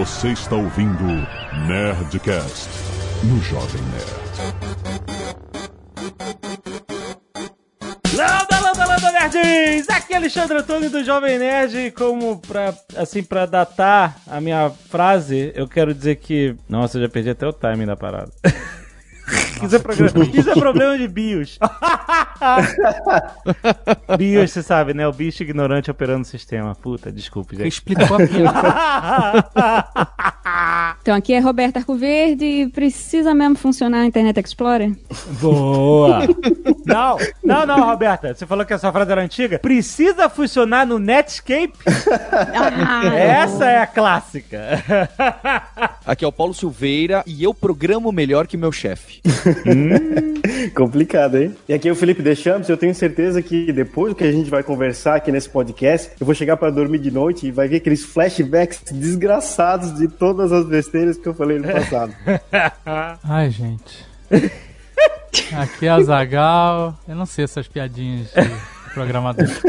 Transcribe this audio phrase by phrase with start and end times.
[0.00, 1.04] Você está ouvindo
[1.68, 2.70] Nerdcast
[3.22, 4.20] no Jovem Nerd.
[8.16, 9.90] Landa, landa, landa, nerds!
[9.90, 11.90] Aqui é Alexandre Antônio do Jovem Nerd.
[11.90, 16.56] Como pra, assim, pra datar a minha frase, eu quero dizer que...
[16.66, 18.32] Nossa, eu já perdi até o timing da parada.
[19.62, 21.58] Isso é, programa- isso é problema de BIOS.
[24.16, 25.06] BIOS, você sabe, né?
[25.06, 26.74] O bicho ignorante operando o sistema.
[26.74, 27.68] Puta, desculpe, gente.
[27.68, 30.16] Explicou a.
[31.02, 32.70] Então aqui é Roberta Arcoverde.
[32.74, 34.92] Precisa mesmo funcionar a Internet Explorer?
[35.40, 36.20] Boa!
[36.84, 38.34] Não, não, não, Roberta.
[38.34, 39.58] Você falou que essa frase era antiga.
[39.60, 41.72] Precisa funcionar no Netscape?
[42.52, 44.82] Ah, Essa é a clássica.
[46.04, 49.20] Aqui é o Paulo Silveira e eu programo melhor que meu chefe.
[50.74, 51.56] Complicado, hein?
[51.68, 52.68] E aqui é o Felipe Deschamps.
[52.68, 56.34] Eu tenho certeza que depois que a gente vai conversar aqui nesse podcast, eu vou
[56.34, 61.16] chegar pra dormir de noite e vai ver aqueles flashbacks desgraçados de todas as besteiras
[61.16, 62.14] que eu falei no passado.
[63.24, 64.06] Ai, gente.
[65.52, 66.98] Aqui é a Zagal.
[67.06, 69.46] Eu não sei essas piadinhas de programador.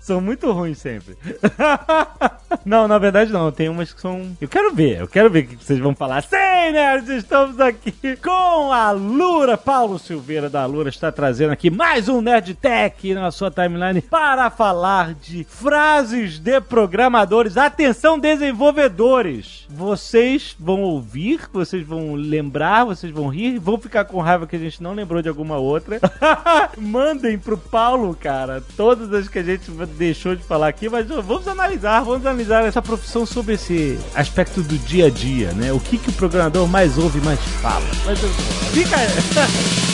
[0.00, 1.16] são muito ruins sempre.
[2.64, 3.50] Não, na verdade não.
[3.50, 4.36] Tem umas que são.
[4.40, 6.22] Eu quero ver, eu quero ver o que vocês vão falar.
[6.22, 9.56] Sim, nerds, estamos aqui com a Lura.
[9.56, 14.50] Paulo Silveira da Lura está trazendo aqui mais um Nerd Tech na sua timeline para
[14.50, 17.56] falar de frases de programadores.
[17.56, 19.66] Atenção, desenvolvedores!
[19.68, 24.58] Vocês vão ouvir, vocês vão lembrar, vocês vão rir, vão ficar com raiva que a
[24.58, 26.00] gente não lembrou de alguma outra.
[27.02, 31.48] Mandem pro Paulo, cara, todas as que a gente deixou de falar aqui, mas vamos
[31.48, 35.72] analisar, vamos analisar essa profissão sobre esse aspecto do dia a dia, né?
[35.72, 37.84] O que, que o programador mais ouve e mais fala.
[38.06, 38.20] Mas,
[38.72, 38.96] fica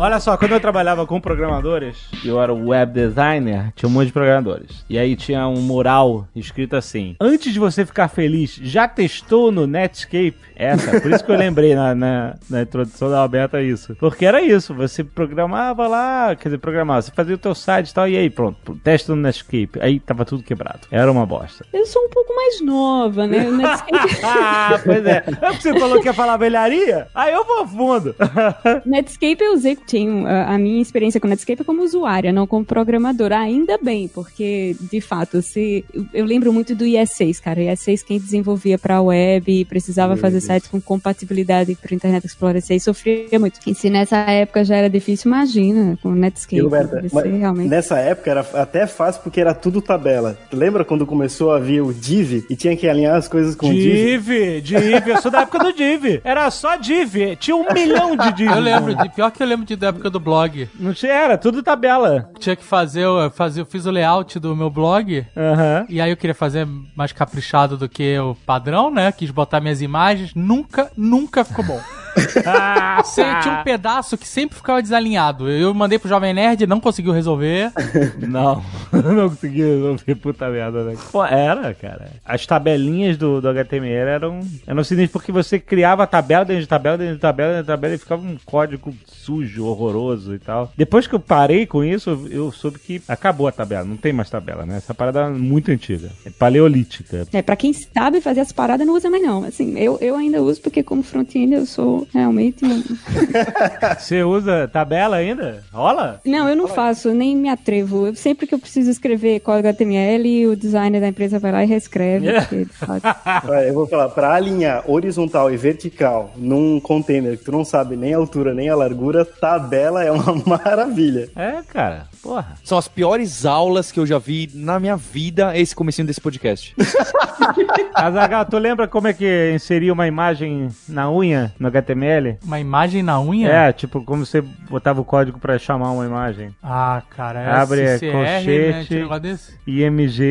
[0.00, 4.12] Olha só, quando eu trabalhava com programadores, eu era web designer, tinha um monte de
[4.12, 4.84] programadores.
[4.88, 9.66] E aí tinha um mural escrito assim: Antes de você ficar feliz, já testou no
[9.66, 10.36] Netscape?
[10.54, 13.96] Essa, por isso que eu lembrei na, na, na introdução da Alberta isso.
[13.96, 17.94] Porque era isso, você programava lá, quer dizer, programava, você fazia o teu site e
[17.94, 19.80] tal, e aí pronto, testa no Netscape.
[19.80, 20.86] Aí tava tudo quebrado.
[20.92, 21.66] Era uma bosta.
[21.72, 23.48] Eu sou um pouco mais nova, né?
[23.48, 25.24] O Netscape, ah, pois é.
[25.26, 27.08] É porque você falou que ia falar velharia?
[27.12, 28.14] Aí eu vou fundo.
[28.86, 32.64] Netscape eu usei, tenho a, a minha experiência com Netscape é como usuária, não como
[32.64, 33.38] programadora.
[33.38, 37.60] Ainda bem, porque de fato, se eu, eu lembro muito do IS6, cara.
[37.60, 42.62] O IS6 quem desenvolvia pra web e precisava fazer sites com compatibilidade pro Internet Explorer
[42.62, 43.60] 6 sofria muito.
[43.66, 46.60] E se nessa época já era difícil, imagina com o Netscape.
[46.60, 47.68] Roberta, realmente.
[47.68, 50.38] nessa época era até fácil porque era tudo tabela.
[50.52, 53.72] Lembra quando começou a vir o div e tinha que alinhar as coisas com o
[53.72, 54.18] div?
[54.18, 56.20] Div, Div, eu sou da época do Div.
[56.24, 58.50] Era só Div, tinha um milhão de Div.
[58.50, 60.68] Eu lembro, de, pior que eu lembro de, da época do blog.
[60.78, 62.30] Não tinha, era tudo tabela.
[62.38, 65.26] Tinha que fazer, eu, fazer, eu fiz o layout do meu blog.
[65.36, 65.86] Aham.
[65.88, 66.66] E aí eu queria fazer
[66.96, 69.10] mais caprichado do que o padrão, né?
[69.12, 70.34] Quis botar minhas imagens.
[70.34, 71.80] Nunca, nunca ficou bom.
[72.46, 75.50] Ah, tinha um pedaço que sempre ficava desalinhado.
[75.50, 77.72] Eu mandei pro Jovem Nerd, não conseguiu resolver.
[78.18, 80.96] Não, não consegui resolver, puta merda, né?
[81.10, 82.10] Pô, era, cara.
[82.24, 86.98] As tabelinhas do, do HTML eram, eram sinistras porque você criava tabela dentro de tabela,
[86.98, 90.72] dentro de tabela, dentro de tabela e ficava um código sujo, horroroso e tal.
[90.76, 94.12] Depois que eu parei com isso, eu, eu soube que acabou a tabela, não tem
[94.12, 94.76] mais tabela, né?
[94.76, 96.10] Essa parada é muito antiga.
[96.24, 97.26] É paleolítica.
[97.32, 99.44] É, pra quem sabe fazer as paradas, não usa mais não.
[99.44, 102.64] Assim, eu, eu ainda uso porque como front-end eu sou realmente...
[103.98, 105.62] Você usa tabela ainda?
[105.72, 106.20] Rola?
[106.24, 108.06] Não, eu não faço, nem me atrevo.
[108.08, 111.66] Eu- sempre que eu preciso escrever código HTML, o designer da empresa vai lá e
[111.66, 112.28] reescreve.
[112.28, 112.40] É.
[112.40, 112.66] porque,
[113.68, 118.14] eu vou falar, pra alinhar horizontal e vertical num container que tu não sabe nem
[118.14, 121.28] a altura nem a largura, tabela é uma maravilha.
[121.36, 122.06] É, cara.
[122.28, 122.56] Porra.
[122.62, 126.74] São as piores aulas que eu já vi na minha vida esse comecinho desse podcast.
[127.94, 132.38] Azagal, tu lembra como é que inseria uma imagem na unha no HTML?
[132.44, 133.48] Uma imagem na unha?
[133.48, 136.54] É, tipo, como você botava o código pra chamar uma imagem.
[136.62, 138.12] Ah, cara, é Abre SCR, né?
[138.12, 139.18] colchete.
[139.20, 139.54] Desse?
[139.66, 140.22] IMG,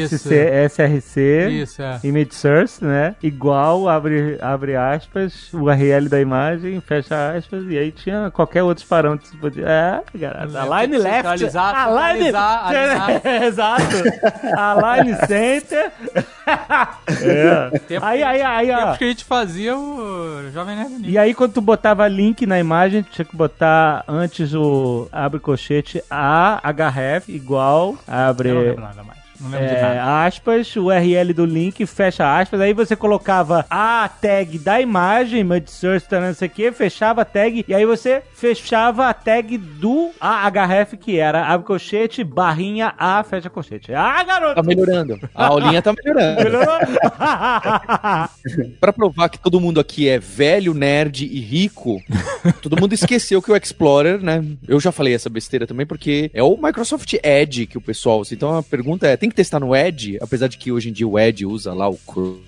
[0.00, 0.18] Isso.
[0.18, 0.34] SC,
[0.68, 2.00] SRC, Isso, é.
[2.04, 3.14] image source, né?
[3.22, 8.86] Igual, abre, abre aspas, o URL da imagem, fecha aspas, e aí tinha qualquer outro
[8.86, 9.26] parâmetro.
[9.26, 12.24] que você podia- É, cara, a line left, Centralizar, a line...
[12.24, 12.66] centralizar,
[13.20, 13.42] alinhar.
[13.42, 13.96] Exato,
[14.56, 15.92] a line center.
[17.22, 17.78] é.
[17.80, 18.96] Tempo- Aí, aí, aí, ó.
[18.96, 21.02] Que a gente fazia o Jovem Nerd News.
[21.06, 26.02] E aí, quando tu botava link na imagem, tinha que botar antes o abre colchete
[26.10, 29.20] a href igual Eu não abre lembro nada mais.
[29.40, 30.26] Não lembro de é, nada.
[30.26, 35.70] aspas, o URL do link, fecha aspas, aí você colocava a tag da imagem, mud
[35.70, 39.56] source, tá, não sei o que, fechava a tag, e aí você fechava a tag
[39.56, 43.94] do AHF, que era abre colchete, barrinha, A, fecha colchete.
[43.94, 44.64] Ah, Tá garoto!
[44.64, 45.18] melhorando.
[45.34, 46.44] A aulinha tá melhorando.
[46.44, 46.78] Melhorou?
[48.80, 52.00] Pra provar que todo mundo aqui é velho, nerd e rico,
[52.62, 54.44] todo mundo esqueceu que o Explorer, né?
[54.66, 58.34] Eu já falei essa besteira também, porque é o Microsoft Edge que o pessoal usa.
[58.34, 60.18] Então a pergunta é: tem que testar no Edge?
[60.20, 61.98] Apesar de que hoje em dia o Edge usa lá o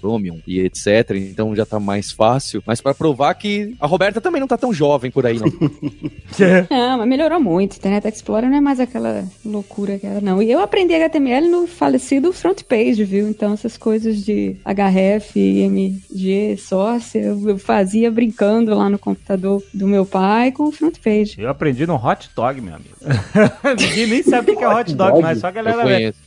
[0.00, 1.10] Chromium e etc.
[1.16, 2.62] Então já tá mais fácil.
[2.66, 5.46] Mas pra provar que a Roberta também não tá tão jovem por aí, não.
[6.70, 7.76] Não, mas melhorou muito.
[7.76, 10.42] Internet Explorer não é mais aquela loucura que era, não.
[10.42, 13.28] E eu aprendi HTML no falecido front page, viu?
[13.28, 20.04] Então essas coisas de HRF, MG, source, eu fazia brincando lá no computador do meu
[20.06, 21.34] pai com o front page.
[21.38, 22.90] Eu aprendi no hot dog, meu amigo.
[23.78, 25.82] Ninguém nem sabe o que é hot dog, mas só a Eu galera.
[25.82, 26.18] conheço.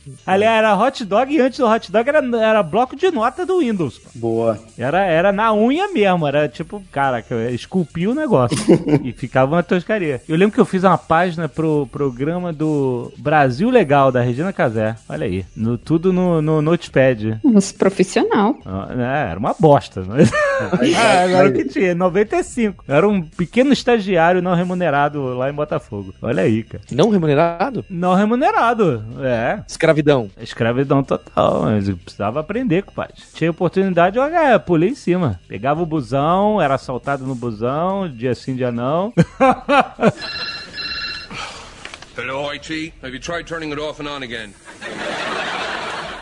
[0.46, 4.00] Era hot dog e antes do hot dog era, era bloco de nota do Windows.
[4.14, 4.58] Boa.
[4.78, 8.56] Era, era na unha mesmo, era tipo, cara, que eu esculpi o negócio.
[9.02, 10.20] e ficava uma toscaria.
[10.28, 14.96] Eu lembro que eu fiz uma página pro programa do Brasil Legal, da Regina Casé.
[15.08, 15.44] Olha aí.
[15.56, 17.38] No, tudo no, no Notepad.
[17.44, 18.56] Uns profissional.
[18.90, 20.02] É, era uma bosta.
[20.06, 20.30] Mas...
[20.96, 21.94] ah, agora o que tinha?
[21.94, 22.84] 95.
[22.86, 26.14] Eu era um pequeno estagiário não remunerado lá em Botafogo.
[26.20, 26.84] Olha aí, cara.
[26.92, 27.84] Não remunerado?
[27.88, 29.04] Não remunerado.
[29.20, 29.60] É.
[29.66, 30.30] Escravidão.
[30.38, 33.14] Escravidão total, mas eu precisava aprender, compadre.
[33.32, 35.40] Tinha oportunidade, é, pulei em cima.
[35.48, 39.14] Pegava o busão, era assaltado no busão, dia sim, dia não.
[42.16, 42.94] Hello, IT.
[43.02, 44.54] Have you tried turning it off and on again?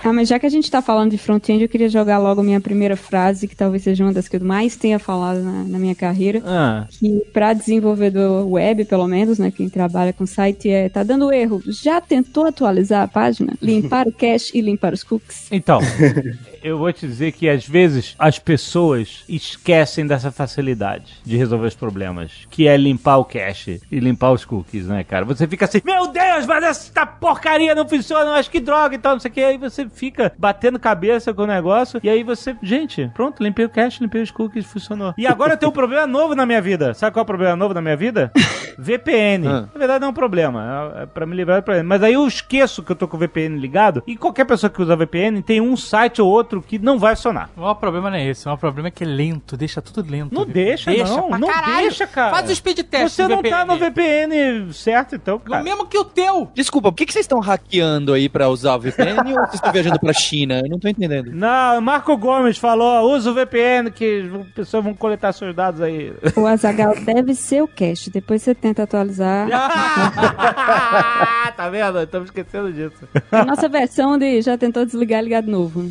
[0.05, 2.61] Ah, mas já que a gente tá falando de front-end, eu queria jogar logo minha
[2.61, 5.95] primeira frase, que talvez seja uma das que eu mais tenha falado na, na minha
[5.95, 6.43] carreira.
[6.45, 11.33] ah, Que para desenvolvedor web, pelo menos, né, quem trabalha com site, é tá dando
[11.33, 11.63] erro.
[11.67, 13.55] Já tentou atualizar a página?
[13.63, 15.49] Limpar o cache e limpar os cookies?
[15.51, 15.81] então,
[16.63, 21.75] eu vou te dizer que às vezes as pessoas esquecem dessa facilidade de resolver os
[21.75, 25.25] problemas, que é limpar o cache e limpar os cookies, né, cara?
[25.25, 29.13] Você fica assim, meu Deus, mas essa porcaria não funciona, mas que droga e tal,
[29.15, 29.43] não sei o que.
[29.43, 33.69] Aí você fica batendo cabeça com o negócio e aí você, gente, pronto, limpei o
[33.71, 35.15] cache, limpei os cookies, funcionou.
[35.17, 36.95] E agora eu tenho um problema novo na minha vida.
[36.95, 38.31] Sabe qual é o problema novo na minha vida?
[38.79, 39.47] VPN.
[39.47, 39.69] Ah.
[39.73, 40.93] Na verdade, não é um problema.
[41.03, 41.89] É pra me livrar do problema.
[41.89, 44.03] Mas aí eu esqueço que eu tô com o VPN ligado.
[44.07, 47.51] E qualquer pessoa que usa VPN tem um site ou outro que não vai funcionar.
[47.57, 48.45] O maior problema não é esse.
[48.45, 49.57] O maior problema é que é lento.
[49.57, 50.35] Deixa tudo lento.
[50.35, 51.29] Não deixa, não.
[51.29, 51.83] pra Não caralho.
[51.83, 52.31] deixa, cara.
[52.35, 55.63] Faz o speed test Você não tá no VPN certo, então, O cara.
[55.63, 56.51] mesmo que o teu.
[56.55, 59.73] Desculpa, por que, que vocês estão hackeando aí pra usar o VPN ou vocês estão
[59.85, 60.61] viajando pra China?
[60.61, 61.31] Eu não tô entendendo.
[61.33, 66.13] Não, Marco Gomes falou, usa o VPN que as pessoas vão coletar seus dados aí.
[66.37, 68.11] O Azagal deve ser o cache.
[68.11, 69.49] Depois você tenta atualizar.
[71.57, 72.01] tá vendo?
[72.01, 73.09] Estamos esquecendo disso.
[73.31, 75.85] A nossa versão de já tentou desligar e ligar de novo.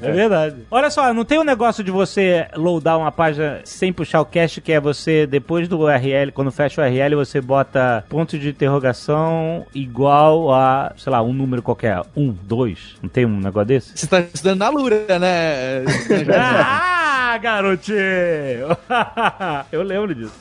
[0.00, 0.56] É verdade.
[0.70, 4.60] Olha só, não tem um negócio de você loadar uma página sem puxar o cache,
[4.60, 9.66] que é você, depois do URL, quando fecha o URL, você bota ponto de interrogação
[9.74, 12.02] igual a, sei lá, um número qualquer.
[12.16, 12.96] Um, dois.
[13.02, 13.92] Não tem um negócio desse?
[13.94, 15.84] Você tá estudando na Lura, né?
[16.38, 17.05] ah,
[17.38, 18.76] garotinho!
[19.72, 20.32] Eu lembro disso.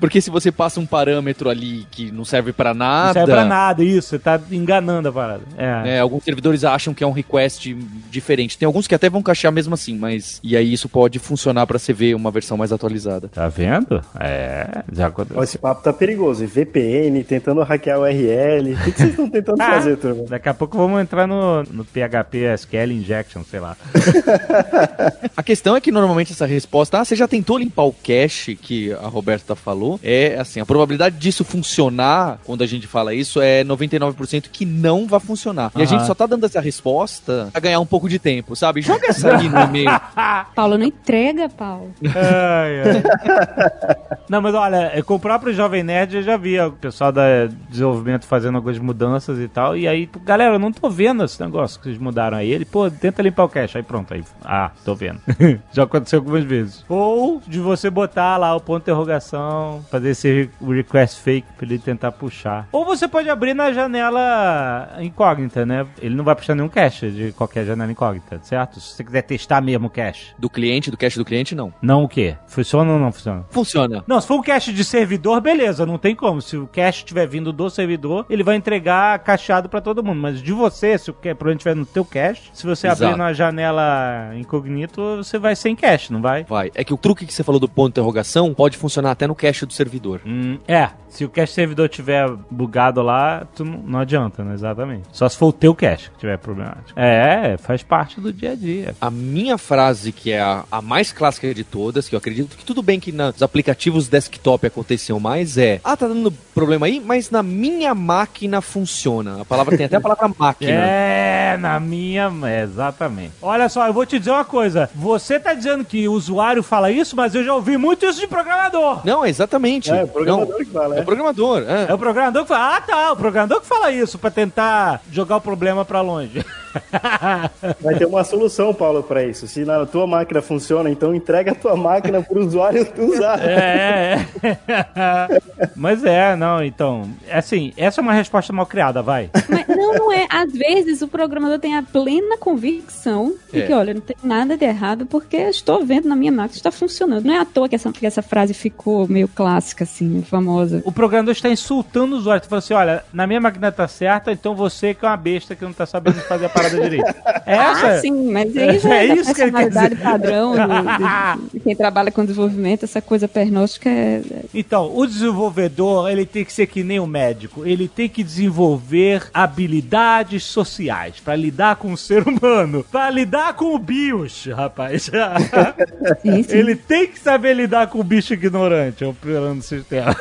[0.00, 3.06] Porque se você passa um parâmetro ali que não serve pra nada.
[3.06, 5.42] Não serve pra nada isso, você tá enganando a parada.
[5.56, 5.96] É.
[5.96, 7.74] É, alguns servidores acham que é um request
[8.10, 8.56] diferente.
[8.58, 10.40] Tem alguns que até vão cachear mesmo assim, mas.
[10.42, 13.28] E aí isso pode funcionar pra você ver uma versão mais atualizada.
[13.28, 14.02] Tá vendo?
[14.18, 15.42] É, já aconteceu.
[15.42, 16.46] esse papo tá perigoso.
[16.46, 18.72] VPN, tentando hackear o URL.
[18.74, 19.70] O que, que vocês estão tentando Ah.
[19.72, 20.24] fazer, turma?
[20.28, 23.76] Daqui a pouco vamos entrar no, no PHP SQL Injection, sei lá.
[25.36, 28.92] A questão é que normalmente essa resposta, ah, você já tentou limpar o cache que
[28.92, 29.98] a Roberta falou?
[30.02, 35.06] É assim, a probabilidade disso funcionar, quando a gente fala isso, é 99% que não
[35.06, 35.70] vai funcionar.
[35.76, 38.82] E a gente só tá dando essa resposta pra ganhar um pouco de tempo, sabe?
[38.82, 39.90] Joga essa ali no e-mail.
[40.54, 41.92] Paulo, não entrega, Paulo.
[42.04, 44.12] Ai, ai.
[44.28, 48.24] Não, mas olha, com o próprio Jovem Nerd eu já via o pessoal da desenvolvimento
[48.24, 49.76] fazendo algumas mudanças e tal.
[49.76, 52.50] E aí, galera, eu não tô vendo esse negócio que vocês mudaram aí.
[52.50, 53.76] Ele, pô, tenta limpar o cache.
[53.76, 54.24] Aí pronto, aí.
[54.42, 55.20] Ah, tô vendo.
[55.70, 56.84] já aconteceu algumas vezes.
[56.88, 61.78] Ou de você botar lá o ponto de interrogação, fazer esse request fake pra ele
[61.78, 62.68] tentar puxar.
[62.72, 65.86] Ou você pode abrir na janela incógnita, né?
[66.00, 68.80] Ele não vai puxar nenhum cache de qualquer janela incógnita, certo?
[68.80, 70.34] Se você quiser testar mesmo o cache.
[70.38, 71.72] Do cliente, do cache do cliente, não.
[71.82, 72.36] Não o quê?
[72.46, 73.44] Funciona ou não funciona?
[73.50, 74.04] Funciona.
[74.06, 76.40] Não, se for um cache de servidor, beleza, não tem como.
[76.40, 80.20] Se o cache estiver vindo do servidor, ele vai entregar cacheado pra todo mundo.
[80.20, 83.04] Mas de você, se o problema estiver no teu cache, se você Exato.
[83.04, 86.44] abrir na janela incognito, você vai sem cache, não vai?
[86.44, 86.70] Vai.
[86.74, 89.34] É que o truque que você falou do ponto de interrogação pode funcionar até no
[89.34, 90.20] cache do servidor.
[90.24, 94.54] Hum, é, se o cache servidor tiver bugado lá, tu não, não adianta, né?
[94.54, 95.02] Exatamente.
[95.12, 96.98] Só se for o teu cache que tiver problemático.
[96.98, 98.94] É, faz parte do dia a dia.
[99.00, 102.64] A minha frase, que é a, a mais clássica de todas, que eu acredito que
[102.64, 107.30] tudo bem que nos aplicativos desktop aconteciam mais, é: Ah, tá dando problema aí, mas
[107.30, 109.40] na minha máquina funciona.
[109.40, 110.70] A palavra tem até a palavra máquina.
[110.70, 112.32] É, na minha.
[112.46, 113.32] é, exatamente.
[113.42, 114.88] Olha só, eu vou te dizer uma coisa.
[114.94, 118.26] Você tá dizendo que o usuário fala isso, mas eu já ouvi muito isso de
[118.26, 119.00] programador.
[119.04, 119.90] Não, exatamente.
[119.90, 121.02] É, o programador Não, que fala, é é.
[121.02, 121.62] o programador.
[121.68, 121.86] é.
[121.90, 122.76] É o programador que fala.
[122.76, 123.12] Ah, tá.
[123.12, 126.44] O programador que fala isso pra tentar jogar o problema pra longe.
[127.80, 129.46] Vai ter uma solução, Paulo, pra isso.
[129.46, 133.40] Se na tua máquina funciona, então entrega a tua máquina pro usuário usar.
[133.42, 135.42] É, é.
[135.76, 137.08] Mas é, não, então.
[137.30, 139.30] Assim, essa é uma resposta mal criada, vai.
[139.48, 140.26] Mas não, não é.
[140.30, 143.66] Às vezes o programador tem a plena convicção de É.
[143.66, 146.70] que, olha, não tem nada de errado porque eu estou vendo na minha máquina, está
[146.70, 147.24] funcionando.
[147.24, 150.82] Não é à toa que essa, que essa frase ficou meio clássica, assim, meio famosa.
[150.84, 152.42] O programador está insultando o usuário.
[152.42, 155.54] Tu fala assim: olha, na minha máquina tá certa, então você que é uma besta
[155.54, 157.14] que não tá sabendo fazer a parada direito.
[157.46, 157.86] É essa?
[157.88, 160.58] Ah, sim, mas aí já É é, isso personalidade padrão do-
[161.46, 166.24] de, de quem trabalha com desenvolvimento, essa coisa pernóstica é, é- Então, o desenvolvedor, ele
[166.26, 167.66] tem que ser que nem o médico.
[167.66, 173.74] Ele tem que desenvolver habilidades sociais para lidar com o ser humano, para lidar com
[173.74, 175.10] o BIOS, rapaz.
[176.22, 176.56] sim, sim.
[176.56, 180.14] ele tem que saber lidar com o bicho ignorante operando sistema.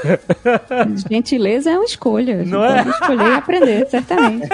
[1.09, 2.43] Gentileza é uma escolha.
[2.45, 2.81] Não é?
[2.87, 4.47] escolher e aprender, certamente.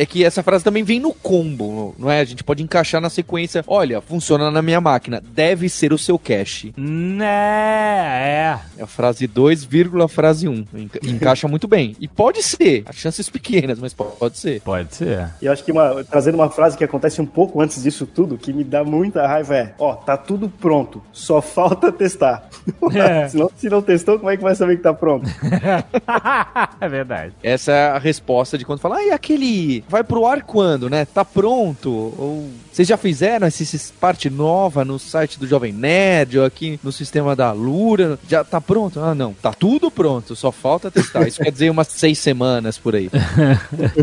[0.00, 2.20] É que essa frase também vem no combo, não é?
[2.20, 3.62] A gente pode encaixar na sequência.
[3.66, 5.22] Olha, funciona na minha máquina.
[5.22, 6.72] Deve ser o seu cache.
[6.76, 8.58] né, é.
[8.78, 10.52] É a frase 2, vírgula frase 1.
[10.52, 10.64] Um.
[10.78, 11.94] Enca- Encaixa muito bem.
[12.00, 12.84] E pode ser.
[12.86, 14.60] As chances pequenas, mas po- pode ser.
[14.62, 15.28] Pode ser.
[15.42, 18.38] E eu acho que uma, trazendo uma frase que acontece um pouco antes disso tudo,
[18.38, 22.48] que me dá muita raiva é: ó, tá tudo pronto, só falta testar.
[22.94, 23.28] É.
[23.28, 25.28] se, não, se não testou, como é que vai saber que tá pronto?
[26.80, 27.32] é verdade.
[27.42, 31.04] Essa é a resposta de quando fala, ah, e aquele vai pro ar quando, né?
[31.04, 31.90] Tá pronto?
[31.90, 36.78] Ou vocês já fizeram essa essa parte nova no site do Jovem Nerd ou aqui
[36.82, 38.18] no sistema da Lura?
[38.28, 39.00] Já tá pronto?
[39.00, 39.34] Ah, não.
[39.34, 41.26] Tá tudo pronto, só falta testar.
[41.26, 43.10] Isso quer dizer umas seis semanas por aí.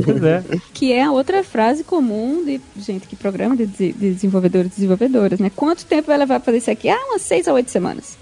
[0.06, 0.44] Pois é.
[0.74, 5.40] Que é a outra frase comum de gente que programa, de, de desenvolvedores e desenvolvedoras,
[5.40, 5.50] né?
[5.56, 6.90] Quanto tempo vai levar pra fazer isso aqui?
[6.90, 8.18] Ah, umas seis a oito semanas.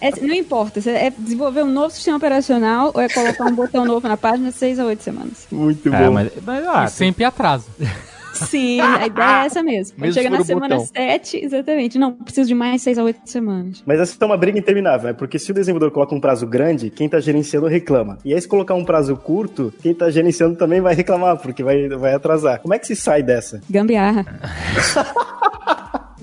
[0.00, 3.84] É, não importa, se é desenvolver um novo sistema operacional ou é colocar um botão
[3.84, 5.46] novo na página, seis a oito semanas.
[5.50, 6.12] Muito É, bom.
[6.12, 7.66] mas, mas ah, E sempre atraso.
[8.34, 9.96] Sim, a ideia é essa mesmo.
[9.98, 10.90] Mesmo chega na semana botão.
[10.92, 11.98] 7, exatamente.
[11.98, 13.82] Não, preciso de mais seis a oito semanas.
[13.86, 15.12] Mas essa é uma briga interminável, né?
[15.12, 18.18] Porque se o desenvolvedor coloca um prazo grande, quem tá gerenciando reclama.
[18.24, 21.88] E aí, se colocar um prazo curto, quem tá gerenciando também vai reclamar, porque vai,
[21.88, 22.60] vai atrasar.
[22.60, 23.60] Como é que se sai dessa?
[23.70, 24.26] Gambiarra.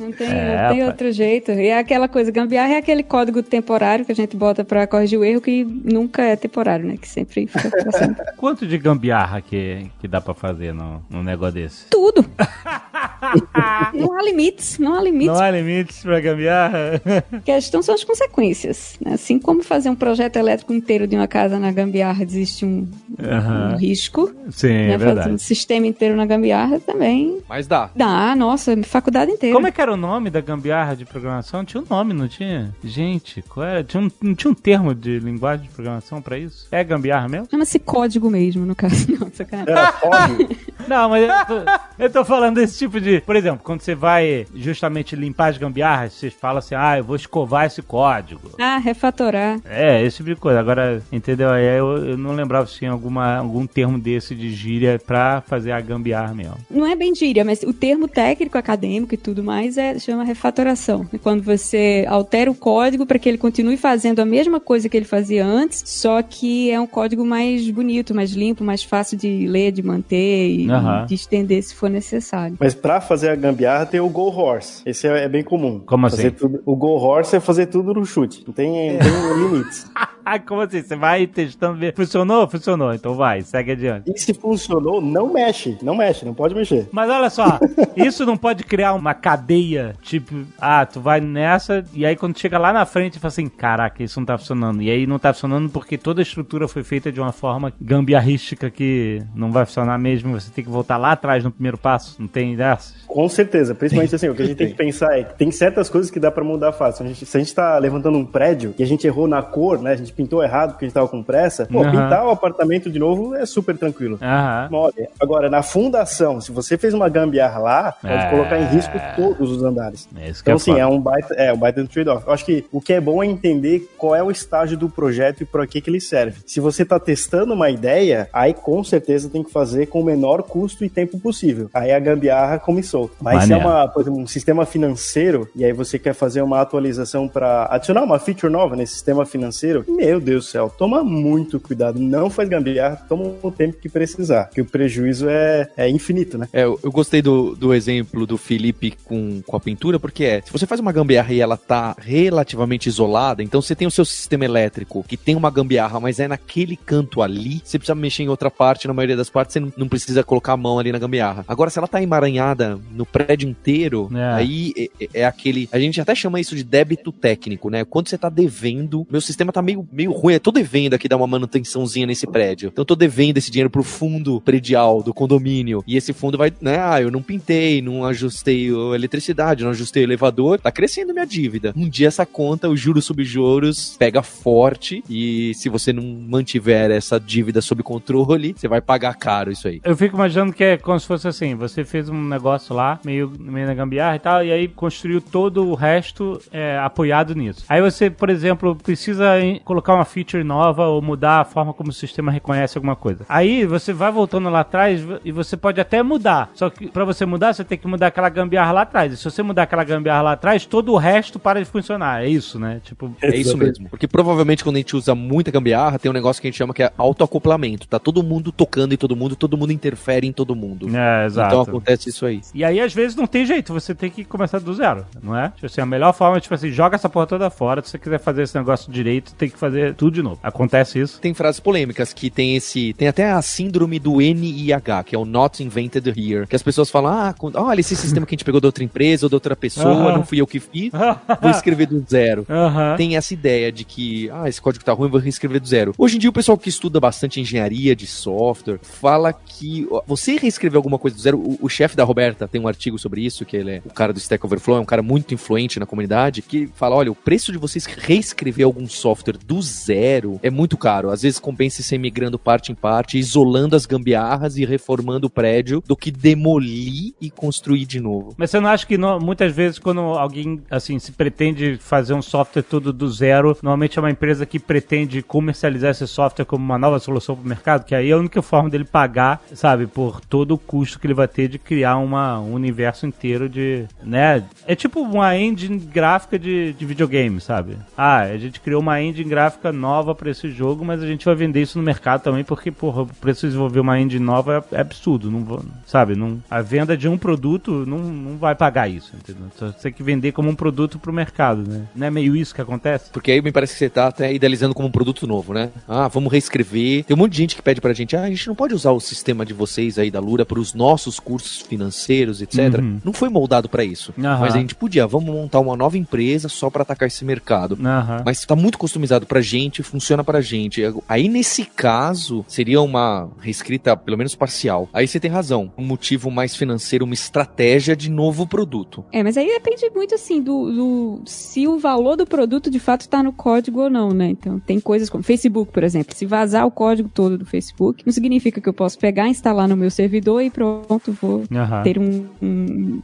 [0.02, 1.52] Não tem, É, não tem outro jeito.
[1.52, 5.20] E é aquela coisa, gambiarra é aquele código temporário que a gente bota pra corrigir
[5.20, 6.98] o erro que nunca é temporário, né?
[7.00, 8.26] Que sempre fica pra sempre.
[8.38, 11.86] quanto de gambiarra que, que dá pra fazer num negócio desse?
[11.90, 12.26] Tudo.
[13.94, 15.28] não há limites, não há limites.
[15.28, 17.02] Não há limites pra gambiarra?
[17.32, 18.98] A questão são as consequências.
[19.04, 19.14] né?
[19.14, 22.88] Assim como fazer um projeto elétrico inteiro de uma casa na gambiarra existe um,
[23.30, 23.74] Aham.
[23.74, 24.34] um risco.
[24.50, 24.88] Sim, né?
[24.94, 25.42] é Fazer um verdade.
[25.42, 27.90] sistema inteiro na gambiarra também Mas dá.
[27.96, 29.56] dá, nossa, faculdade inteira.
[29.56, 31.64] Como é que era o nome da gambiarra de programação?
[31.66, 32.74] Tinha um nome, não tinha?
[32.84, 33.84] Gente, qual era?
[33.84, 36.68] Tinha um, não tinha um termo de linguagem de programação pra isso?
[36.72, 37.48] É gambiarra mesmo?
[37.50, 39.06] Chama-se código mesmo, no caso.
[39.20, 39.72] Não, sacanagem.
[39.74, 40.58] Era fome?
[40.88, 41.72] Não, mas eu tô,
[42.04, 43.22] eu tô falando desse tipo de.
[43.22, 47.16] Por exemplo, quando você vai justamente limpar as gambiarras, você fala assim: ah, eu vou
[47.16, 48.50] escovar esse código.
[48.60, 49.60] Ah, refatorar.
[49.66, 50.60] É, esse tipo de coisa.
[50.60, 51.50] Agora, entendeu?
[51.52, 55.72] Aí eu, eu não lembrava se tinha alguma, algum termo desse de gíria pra fazer
[55.72, 56.56] a gambiarra mesmo.
[56.70, 61.06] Não é bem gíria, mas o termo técnico, acadêmico e tudo mais é chama refatoração.
[61.14, 64.96] É quando você altera o código para que ele continue fazendo a mesma coisa que
[64.96, 69.48] ele fazia antes, só que é um código mais bonito, mais limpo, mais fácil de
[69.48, 71.06] ler, de manter e Aham.
[71.06, 72.56] de estender se for necessário.
[72.60, 74.82] Mas pra fazer a gambiarra tem o Go Horse.
[74.86, 75.82] Esse é, é bem comum.
[75.86, 76.36] Como Fazer assim?
[76.38, 78.44] tudo- o Go Horse é fazer tudo no chute.
[78.48, 79.86] Não tem, não tem limites.
[80.48, 80.82] Como assim?
[80.82, 81.94] Você vai testando, ver.
[81.96, 82.48] Funcionou?
[82.48, 82.94] Funcionou.
[82.94, 84.12] Então vai, segue adiante.
[84.14, 85.78] E se funcionou, não mexe.
[85.82, 86.88] Não mexe, não pode mexer.
[86.92, 87.60] Mas olha só,
[87.96, 92.58] isso não pode criar uma cadeia, tipo, ah, tu vai nessa, e aí quando chega
[92.58, 94.82] lá na frente, fala assim, caraca, isso não tá funcionando.
[94.82, 98.70] E aí não tá funcionando porque toda a estrutura foi feita de uma forma gambiarrística
[98.70, 102.28] que não vai funcionar mesmo, você tem que voltar lá atrás no primeiro passo, não
[102.28, 102.96] tem dessas?
[103.08, 105.90] Com certeza, principalmente assim, o que a gente tem que pensar é que tem certas
[105.90, 107.06] coisas que dá pra mudar fácil.
[107.06, 109.82] A gente- se a gente tá levantando um prédio e a gente errou na cor,
[109.82, 111.92] né, a gente pintou errado porque a gente tava com pressa, pô, Aham.
[111.92, 114.18] pintar o apartamento de novo é super tranquilo.
[114.22, 114.68] Aham.
[114.72, 115.08] Mole.
[115.20, 118.30] Agora, na fundação, se você fez uma gambiarra lá, pode É.
[118.30, 120.08] colocar em risco todos os andares.
[120.18, 120.82] É isso que Então, é assim, foda.
[120.82, 122.26] é um baita, é um baita trade-off.
[122.28, 125.42] Eu acho que o que é bom é entender qual é o estágio do projeto
[125.42, 126.42] e para que, que ele serve.
[126.46, 130.44] Se você está testando uma ideia, aí com certeza tem que fazer com o menor
[130.44, 131.70] custo e tempo possível.
[131.74, 133.16] Aí a gambiarra come solto.
[133.22, 136.62] Mas se é uma, por exemplo, um sistema financeiro e aí você quer fazer uma
[136.62, 141.60] atualização para adicionar uma feature nova nesse sistema financeiro, meu Deus do céu, toma muito
[141.60, 142.00] cuidado.
[142.00, 146.48] Não faz gambiarra, toma o tempo que precisar, que o prejuízo é, é infinito, né?
[146.52, 150.42] É, eu, eu gostei do, do exemplo do Felipe com, com a pintura, porque é,
[150.42, 154.04] se você faz uma gambiarra e ela tá relativamente isolada, então você tem o seu
[154.04, 158.30] sistema elétrico que tem uma gambiarra, mas é naquele canto ali, você precisa mexer em
[158.30, 160.98] outra parte, na maioria das partes você não, não precisa colocar a mão ali na
[161.00, 161.46] gambiarra.
[161.48, 164.34] Agora, se ela tá emaranhada no prédio inteiro, É.
[164.34, 167.86] aí é, é aquele, a gente até chama isso de débito técnico, né?
[167.86, 171.18] Quando você tá devendo, meu sistema tá meio, meio ruim, eu tô devendo aqui dar
[171.18, 172.70] uma manutençãozinha nesse prédio.
[172.72, 175.84] Então eu tô devendo esse dinheiro pro fundo predial do condomínio.
[175.88, 176.80] E esse fundo vai, né?
[176.80, 180.60] Ah, eu não pintei, não ajustei a eletricidade, não ajustei o elevador.
[180.60, 181.74] Tá crescendo minha dívida.
[181.76, 185.04] Um dia essa conta, os juros sobre juros, pega forte.
[185.10, 189.82] E se você não mantiver essa dívida sob controle, você vai pagar caro isso aí.
[189.84, 193.32] Eu fico imaginando que é como se fosse assim: você fez um negócio lá, meio,
[193.40, 197.64] meio na gambiarra e tal, e aí construiu todo o resto é, apoiado nisso.
[197.68, 201.90] Aí você, por exemplo, precisa em- colocar uma feature nova ou mudar a forma como
[201.90, 203.26] o sistema reconhece alguma coisa.
[203.28, 206.52] Aí você vai voltando lá atrás e você pode até mudar.
[206.54, 209.14] Só que pra você mudar, você tem que mudar aquela gambiarra lá atrás.
[209.14, 212.24] E se você mudar aquela gambiarra lá atrás, todo o resto para de funcionar.
[212.24, 212.80] É isso, né?
[212.84, 213.14] Tipo.
[213.22, 213.90] É isso mesmo.
[213.90, 216.74] Porque provavelmente quando a gente usa muita gambiarra, tem um negócio que a gente chama
[216.74, 217.88] que é autoacoplamento.
[217.88, 220.88] Tá todo mundo tocando em todo mundo, todo mundo interfere em todo mundo.
[220.96, 221.48] É, exato.
[221.48, 222.42] Então acontece isso aí.
[222.54, 225.50] E aí, às vezes, não tem jeito, você tem que começar do zero, não é?
[225.50, 227.82] Tipo assim, a melhor forma é, tipo assim, joga essa porra toda fora.
[227.82, 230.40] Se você quiser fazer esse negócio direito, tem que fazer tudo de novo.
[230.44, 231.20] Acontece isso.
[231.20, 232.94] Tem frases polêmicas que tem esse.
[232.94, 236.48] Tem até a síndrome do NIH, que é o Not Invented Here.
[236.48, 239.26] Que as pessoas falam: ah, olha, esse sistema que a gente pegou de outra empresa
[239.26, 240.18] ou de outra pessoa, Aham.
[240.18, 240.92] não fui eu que fiz,
[241.42, 242.46] vou escrever do zero.
[242.50, 242.96] Aham.
[242.98, 245.94] Tem essa ideia de que, ah, esse código tá ruim, vou reescrever do zero.
[245.98, 250.78] Hoje em dia, o pessoal que estuda bastante engenharia de software fala que você reescrever
[250.78, 251.38] alguma coisa do zero.
[251.38, 254.14] O, o chefe da Roberta tem um artigo sobre isso, que ele é o cara
[254.14, 257.52] do Stack Overflow, é um cara muito influente na comunidade, que fala: olha, o preço
[257.52, 261.10] de vocês reescrever algum software do zero é muito caro.
[261.10, 265.84] Às vezes compensa você migrando parte em parte, isolando as gambiarras e reformando o prédio,
[265.88, 268.34] do que demolir e construir de novo.
[268.38, 272.22] Mas você não acha que no- muitas vezes quando alguém, assim, se pretende fazer um
[272.22, 276.78] software tudo do zero, normalmente é uma empresa que pretende comercializar esse software como uma
[276.78, 280.22] nova solução para o mercado, que aí é a única forma dele pagar, sabe, por
[280.22, 284.44] todo o custo que ele vai ter de criar uma, um universo inteiro de, né?
[284.66, 287.78] É tipo uma engine gráfica de, de videogame, sabe?
[287.98, 291.36] Ah, a gente criou uma engine gráfica nova para esse jogo, mas a gente vai
[291.36, 294.82] vender isso no mercado também, porque, porra, o preço de desenvolver uma engine nova é,
[294.82, 296.16] absurdo, não vou, sabe?
[296.16, 299.44] Não, a venda de um produto não, não vai pagar isso, entendeu?
[299.58, 301.88] Você tem que vender como um produto pro mercado, né?
[301.96, 303.10] Não é meio isso que acontece?
[303.12, 305.70] Porque aí me parece que você tá até idealizando como um produto novo, né?
[305.88, 307.04] Ah, vamos reescrever.
[307.04, 308.92] Tem um monte de gente que pede pra gente, ah, a gente não pode usar
[308.92, 312.80] o sistema de vocês aí da Lura para os nossos cursos financeiros, etc.
[312.80, 313.00] Uhum.
[313.04, 314.14] Não foi moldado pra isso.
[314.18, 314.40] Aham.
[314.40, 317.78] Mas a gente podia, vamos montar uma nova empresa só pra atacar esse mercado.
[317.84, 318.24] Aham.
[318.26, 320.82] Mas tá muito customizado pra gente, funciona pra gente.
[321.08, 324.90] Aí nesse caso, seria uma reescrita, pelo menos parcial.
[324.94, 325.72] Aí você tem razão.
[325.78, 329.04] Um motivo mais financeiro, uma estratégia de novo produto.
[329.12, 333.08] É, mas aí depende muito, assim, do, do- se o valor do produto de fato
[333.08, 334.30] tá no código ou não, né?
[334.30, 336.16] Então, tem coisas como Facebook, por exemplo.
[336.16, 339.76] Se vazar o código todo do Facebook, não significa que eu posso pegar, instalar no
[339.78, 341.84] meu servidor e pronto, vou Aham.
[341.84, 343.02] ter um, um,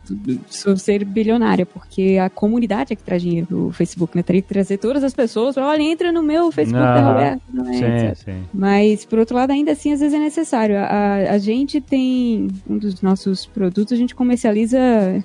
[0.49, 4.23] sou ser bilionária, porque a comunidade é que traz dinheiro do Facebook, né?
[4.23, 7.01] Teria que trazer todas as pessoas, pra, olha, entra no meu Facebook da.
[7.01, 7.73] Roberta, não é?
[7.73, 8.15] Sim, etc.
[8.25, 8.43] sim.
[8.53, 10.77] Mas, por outro lado, ainda assim, às vezes é necessário.
[10.77, 14.77] A, a gente tem um dos nossos produtos, a gente comercializa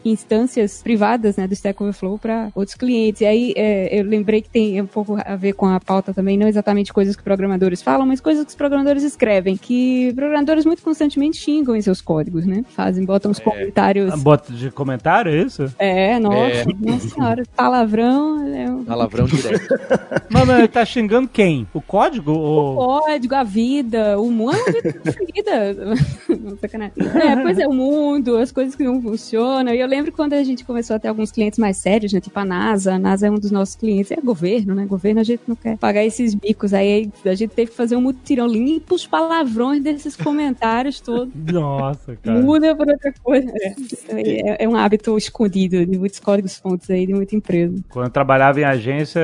[0.05, 3.21] instâncias privadas né, do Stack Overflow para outros clientes.
[3.21, 6.37] E aí, é, eu lembrei que tem um pouco a ver com a pauta também,
[6.37, 10.83] não exatamente coisas que programadores falam, mas coisas que os programadores escrevem, que programadores muito
[10.83, 12.65] constantemente xingam em seus códigos, né?
[12.71, 14.13] Fazem, botam os comentários.
[14.13, 15.73] Ah, Bota de comentário, é isso?
[15.79, 16.65] É, nossa, É.
[16.81, 18.47] nossa senhora, palavrão.
[18.55, 18.85] É um...
[18.85, 19.75] Palavrão direto.
[20.31, 21.67] Mas tá tá xingando quem?
[21.73, 22.33] O código?
[22.33, 23.01] O Ou...
[23.01, 24.53] código, a vida, o mundo uma
[25.35, 25.77] vida
[26.61, 26.95] sacanagem.
[26.99, 29.73] É, pois é, o mundo, as coisas que não funcionam.
[29.73, 32.21] E eu lembro quando a gente começou a ter alguns clientes mais sérios, né?
[32.21, 32.95] Tipo a NASA.
[32.95, 34.11] A NASA é um dos nossos clientes.
[34.11, 34.85] É governo, né?
[34.87, 36.75] Governo a gente não quer pagar esses bicos.
[36.75, 38.47] Aí a gente teve que fazer um mutirão.
[38.47, 41.33] Limpa os palavrões desses comentários todos.
[41.53, 42.41] Nossa, cara.
[42.41, 43.51] Muda por outra coisa.
[43.61, 43.75] É,
[44.09, 47.77] é- é um hábito escondido de muitos códigos fontes aí, de muita empresa.
[47.89, 49.21] Quando eu trabalhava em agência,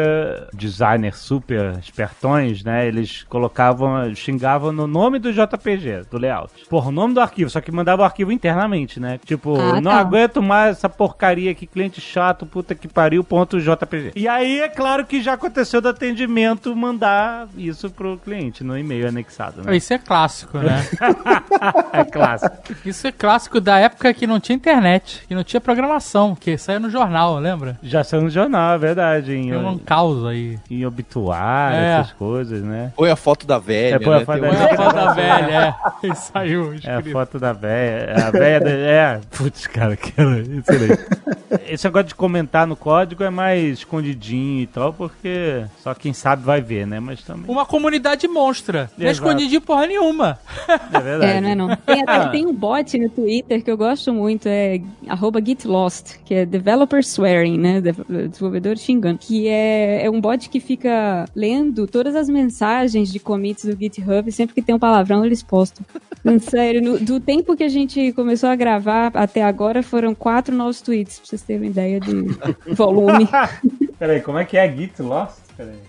[0.55, 1.48] designers super
[1.81, 2.87] espertões, né?
[2.87, 6.53] Eles colocavam, xingavam no nome do JPG, do layout.
[6.69, 9.19] Porra, o nome do arquivo, só que mandava o arquivo internamente, né?
[9.25, 9.99] Tipo, Ah, não tá.
[9.99, 14.13] aguento mais essa porcaria aqui, cliente chato, puta que pariu, ponto JPG.
[14.15, 19.09] E aí, é claro que já aconteceu do atendimento mandar isso pro cliente no e-mail
[19.09, 19.77] anexado, né?
[19.77, 20.87] Isso é clássico, né?
[21.93, 22.57] É clássico.
[22.85, 26.79] Isso é clássico da época que não tinha internet, que não tinha programação, que saía
[26.79, 27.79] no jornal, lembra?
[27.83, 29.33] Já saiu no jornal, é verdade.
[29.35, 30.59] Em, Tem um caos aí.
[30.71, 32.01] em obituário, É.
[32.01, 32.93] essas coisas, né?
[32.97, 34.25] Põe a foto da velha, É, põe a né?
[34.25, 36.09] foto da a foto da velha, é.
[36.09, 38.15] E saiu É a foto da véia.
[38.27, 38.71] A véia da.
[38.71, 41.07] É, putz, cara, que era excelente.
[41.67, 46.43] Esse negócio de comentar no código é mais escondidinho e tal, porque só quem sabe
[46.43, 47.01] vai ver, né?
[47.01, 47.45] Mas também.
[47.49, 48.91] Uma comunidade monstra.
[48.97, 49.13] Não é
[49.49, 50.39] de porra nenhuma.
[50.93, 51.33] É verdade.
[51.33, 51.77] É, não é não.
[51.77, 52.29] Tem, até, Ah.
[52.29, 57.03] tem um bot no Twitter que eu gosto muito, é arroba getlost, que é developer
[57.05, 57.81] swearing, né?
[57.81, 59.19] de- Desenvolvedor xingando.
[59.19, 64.31] Que é, é um bot que fica lendo todas as mensagens de commits do GitHub,
[64.33, 65.85] sempre que tem um palavrão eles postam.
[66.41, 70.81] Sério, no- do tempo que a gente começou a gravar até agora foram quatro novos
[70.83, 72.13] tweets, pra vocês terem uma ideia de
[72.75, 73.29] volume.
[73.99, 75.39] Peraí, como é que é Git Lost?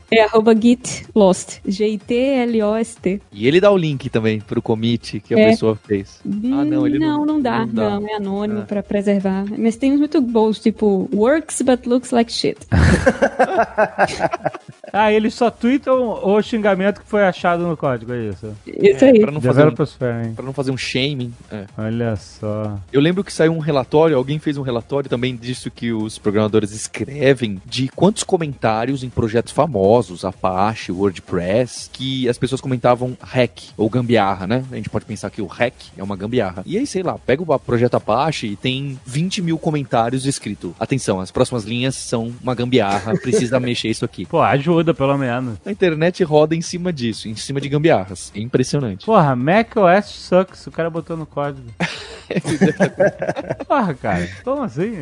[0.09, 3.21] É arroba getlost, G-I-T-L-O-S-T.
[3.31, 5.49] E ele dá o link também pro commit que a É.
[5.51, 6.19] pessoa fez.
[6.25, 7.99] Ah, não, ele não- não, não dá, não dá.
[7.99, 8.65] não, é anônimo Ah.
[8.65, 9.45] pra preservar.
[9.55, 12.57] Mas tem uns muito bons, tipo, works but looks like shit.
[14.91, 18.55] Ah, eles só tweetam o xingamento que foi achado no código, é isso.
[18.65, 19.19] Isso aí.
[19.19, 21.33] Pra não fazer um, pra não fazer um shaming.
[21.51, 21.65] É.
[21.77, 22.77] Olha só.
[22.91, 26.71] Eu lembro que saiu um relatório, alguém fez um relatório também disso que os programadores
[26.71, 33.89] escrevem, de quantos comentários em projetos famosos, Apache, WordPress, que as pessoas comentavam hack ou
[33.89, 34.63] gambiarra, né?
[34.71, 36.63] A gente pode pensar que o hack é uma gambiarra.
[36.65, 40.75] E aí, sei lá, pega o projeto Apache e tem 20 mil comentários escrito.
[40.79, 44.25] Atenção, as próximas linhas são uma gambiarra, precisa mexer isso aqui.
[44.25, 45.57] Pô, ajuda pelo menos.
[45.65, 48.31] A internet roda em cima disso, em cima de gambiarras.
[48.35, 49.05] É impressionante.
[49.05, 51.67] Porra, macOS sucks, o cara botou no código.
[53.67, 54.97] Porra, cara, como assim?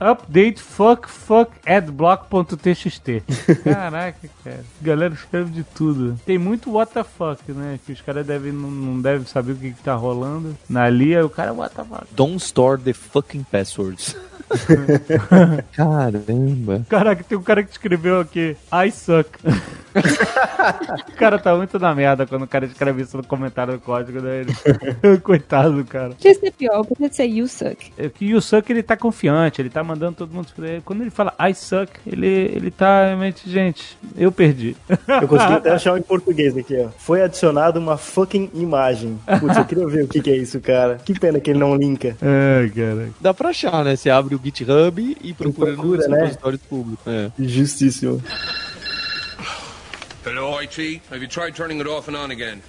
[0.00, 3.22] Update fuck fuck adblock.txt.
[3.62, 4.64] Caraca, cara.
[4.80, 6.18] Galera escreve de tudo.
[6.24, 7.78] Tem muito what the fuck, né?
[7.84, 10.56] Que os caras devem, não, não devem saber o que, que tá rolando.
[10.68, 12.06] Na lia, o cara what the fuck.
[12.12, 14.16] Don't store the fucking passwords.
[15.72, 16.86] Caramba.
[16.88, 19.28] Caraca, tem um cara que escreveu aqui, I suck.
[21.08, 24.20] o cara tá muito na merda quando o cara escreve isso no comentário do código
[24.20, 24.52] dele.
[25.22, 26.10] Coitado do cara.
[26.10, 27.92] Podia ser pior, podia ser you suck.
[27.96, 30.82] É que o Suck ele tá confiante, ele tá mandando todo mundo pra ele.
[30.84, 34.76] Quando ele fala I suck, ele, ele tá realmente, gente, eu perdi.
[35.20, 36.88] Eu consegui até achar um em português aqui, ó.
[36.96, 39.18] Foi adicionada uma fucking imagem.
[39.40, 40.98] Putz, eu queria ver o que, que é isso, cara.
[41.04, 42.16] Que pena que ele não linka.
[42.20, 43.08] Ai, cara.
[43.20, 43.96] Dá pra achar, né?
[43.96, 46.16] Você abre o GitHub e procura, procura, nos né?
[46.18, 47.06] repositórios públicos.
[47.06, 47.30] É.
[50.22, 50.76] Hello, IT.
[51.10, 52.62] Have you tried turning it off and on again?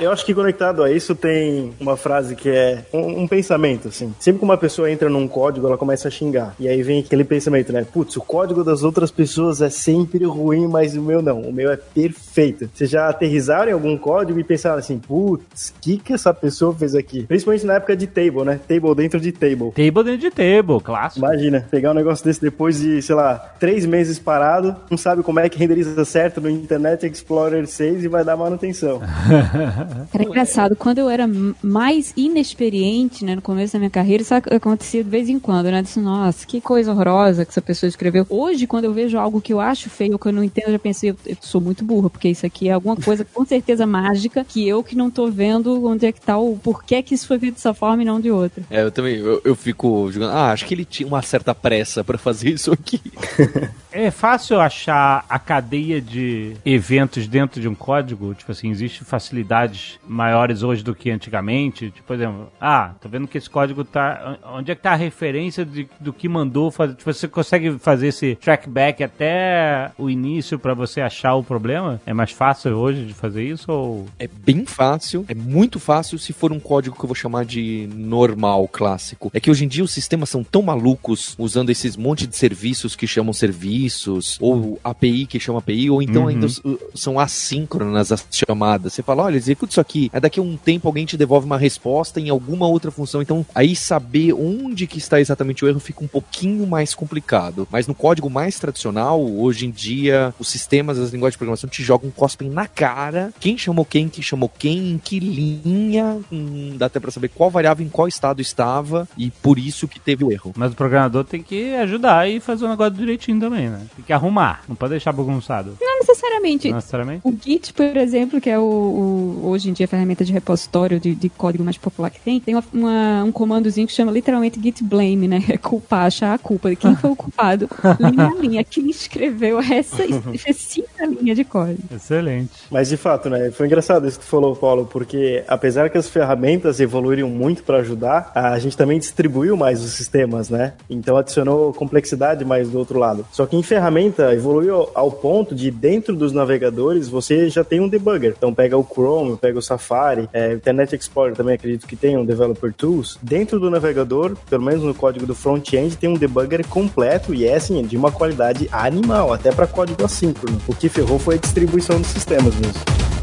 [0.00, 4.14] Eu acho que conectado a isso tem uma frase que é um, um pensamento, assim.
[4.18, 6.54] Sempre que uma pessoa entra num código, ela começa a xingar.
[6.58, 7.84] E aí vem aquele pensamento, né?
[7.84, 11.42] Putz, o código das outras pessoas é sempre ruim, mas o meu não.
[11.42, 12.70] O meu é perfeito.
[12.72, 16.74] Vocês já aterrizaram em algum código e pensaram assim, putz, o que que essa pessoa
[16.74, 17.24] fez aqui?
[17.24, 18.58] Principalmente na época de table, né?
[18.66, 19.70] Table dentro de table.
[19.72, 21.26] Table dentro de table, clássico.
[21.26, 25.40] Imagina, pegar um negócio desse depois de, sei lá, três meses parado, não sabe como
[25.40, 29.00] é que renderiza certo no Internet Explorer 6 e vai dar manutenção.
[30.12, 31.28] Era engraçado, quando eu era
[31.62, 35.70] mais inexperiente, né, no começo da minha carreira, isso ac- acontecia de vez em quando,
[35.70, 35.78] né?
[35.78, 38.26] Eu Disse, nossa, que coisa horrorosa que essa pessoa escreveu.
[38.28, 40.78] Hoje, quando eu vejo algo que eu acho feio, que eu não entendo, eu já
[40.78, 44.44] pensei, eu, eu sou muito burra, porque isso aqui é alguma coisa com certeza mágica,
[44.44, 47.38] que eu que não tô vendo onde é que tá o porquê que isso foi
[47.38, 48.62] feito dessa forma e não de outra.
[48.70, 52.04] É, eu também, eu, eu fico jogando, ah, acho que ele tinha uma certa pressa
[52.04, 53.00] pra fazer isso aqui.
[53.92, 58.32] É fácil achar a cadeia de eventos dentro de um código?
[58.34, 61.90] Tipo assim, existem facilidades maiores hoje do que antigamente?
[61.90, 64.38] Tipo, por exemplo, ah, tô vendo que esse código tá.
[64.54, 66.94] Onde é que tá a referência de- do que mandou fazer?
[66.94, 72.00] Tipo, você consegue fazer esse trackback até o início pra você achar o problema?
[72.06, 74.06] É mais fácil hoje de fazer isso ou.
[74.20, 77.88] É bem fácil, é muito fácil se for um código que eu vou chamar de
[77.92, 79.30] normal, clássico.
[79.34, 82.94] É que hoje em dia os sistemas são tão malucos usando esses monte de serviços
[82.94, 86.28] que chamam serviço serviços, ou API que chama API, ou então Uhum.
[86.28, 86.60] ainda s-
[86.94, 88.92] são assíncronas as chamadas.
[88.92, 90.10] Você fala, olha, executa isso aqui.
[90.12, 93.22] Aí daqui a um tempo alguém te devolve uma resposta em alguma outra função.
[93.22, 97.66] Então, aí saber onde que está exatamente o erro fica um pouquinho mais complicado.
[97.70, 101.82] Mas no código mais tradicional, hoje em dia, os sistemas, as linguagens de programação te
[101.82, 103.32] jogam, cospem na cara.
[103.40, 106.18] Quem chamou quem, quem chamou quem, em que linha.
[106.32, 109.08] Hum, dá até pra saber qual variável em qual estado estava.
[109.16, 110.52] E por isso que teve o erro.
[110.56, 113.86] Mas o programador tem que ajudar e fazer o negócio direitinho também, né?
[113.96, 115.76] Tem que arrumar, não pode deixar bagunçado.
[115.80, 116.68] Não necessariamente.
[116.68, 117.20] Não necessariamente.
[117.26, 120.98] O Git, por exemplo, que é o, o- hoje em dia a ferramenta de repositório
[121.00, 124.60] de, de código mais popular que tem, tem uma- uma- um comandozinho que chama literalmente
[124.60, 125.42] git blame, né?
[125.48, 126.74] É culpar, achar a culpa.
[126.74, 127.68] Quem foi o culpado?
[128.00, 128.64] linha a linha.
[128.64, 130.04] Quem escreveu essa
[130.34, 131.82] específica linha de código.
[131.94, 132.50] Excelente.
[132.70, 133.50] Mas de fato, né?
[133.50, 137.78] Foi engraçado isso que tu falou, Paulo, porque apesar que as ferramentas evoluíram muito para
[137.78, 140.74] ajudar, a gente também distribuiu mais os sistemas, né?
[140.88, 143.26] Então adicionou complexidade mais do outro lado.
[143.32, 147.88] Só que em ferramenta evoluiu ao ponto de dentro dos navegadores você já tem um
[147.88, 148.34] debugger.
[148.36, 152.24] Então pega o Chrome, pega o Safari, é, Internet Explorer também acredito que tem um
[152.24, 153.18] Developer Tools.
[153.22, 157.56] Dentro do navegador, pelo menos no código do front-end, tem um debugger completo e é
[157.56, 160.58] assim, de uma qualidade animal, até para código assíncrono.
[160.66, 163.19] O que ferrou foi a distribuição dos sistemas mesmo.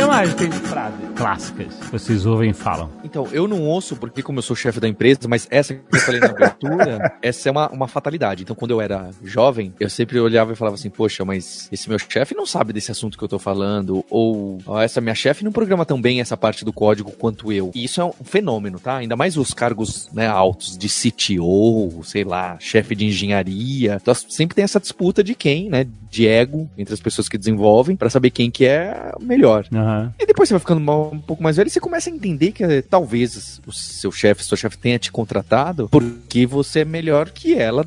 [0.00, 2.90] Que mais tem de frases clássicas que vocês ouvem e falam?
[3.04, 6.00] Então, eu não ouço porque, como eu sou chefe da empresa, mas essa que eu
[6.00, 8.42] falei na abertura, essa é uma, uma fatalidade.
[8.42, 11.98] Então, quando eu era jovem, eu sempre olhava e falava assim, poxa, mas esse meu
[11.98, 15.52] chefe não sabe desse assunto que eu tô falando, ou "Ó, essa minha chefe não
[15.52, 17.70] programa tão bem essa parte do código quanto eu.
[17.74, 18.96] E isso é um fenômeno, tá?
[18.96, 23.98] Ainda mais os cargos né, altos de CTO, sei lá, chefe de engenharia.
[24.00, 27.94] Então, sempre tem essa disputa de quem, né, de ego entre as pessoas que desenvolvem,
[27.96, 29.66] pra saber quem que é melhor.
[29.72, 30.12] Aham.
[30.18, 32.52] E depois você vai ficando mal- um pouco mais velho e você começa a entender
[32.52, 37.30] que eh, talvez o seu chefe, sua chefe tenha te contratado porque você é melhor
[37.30, 37.86] que ela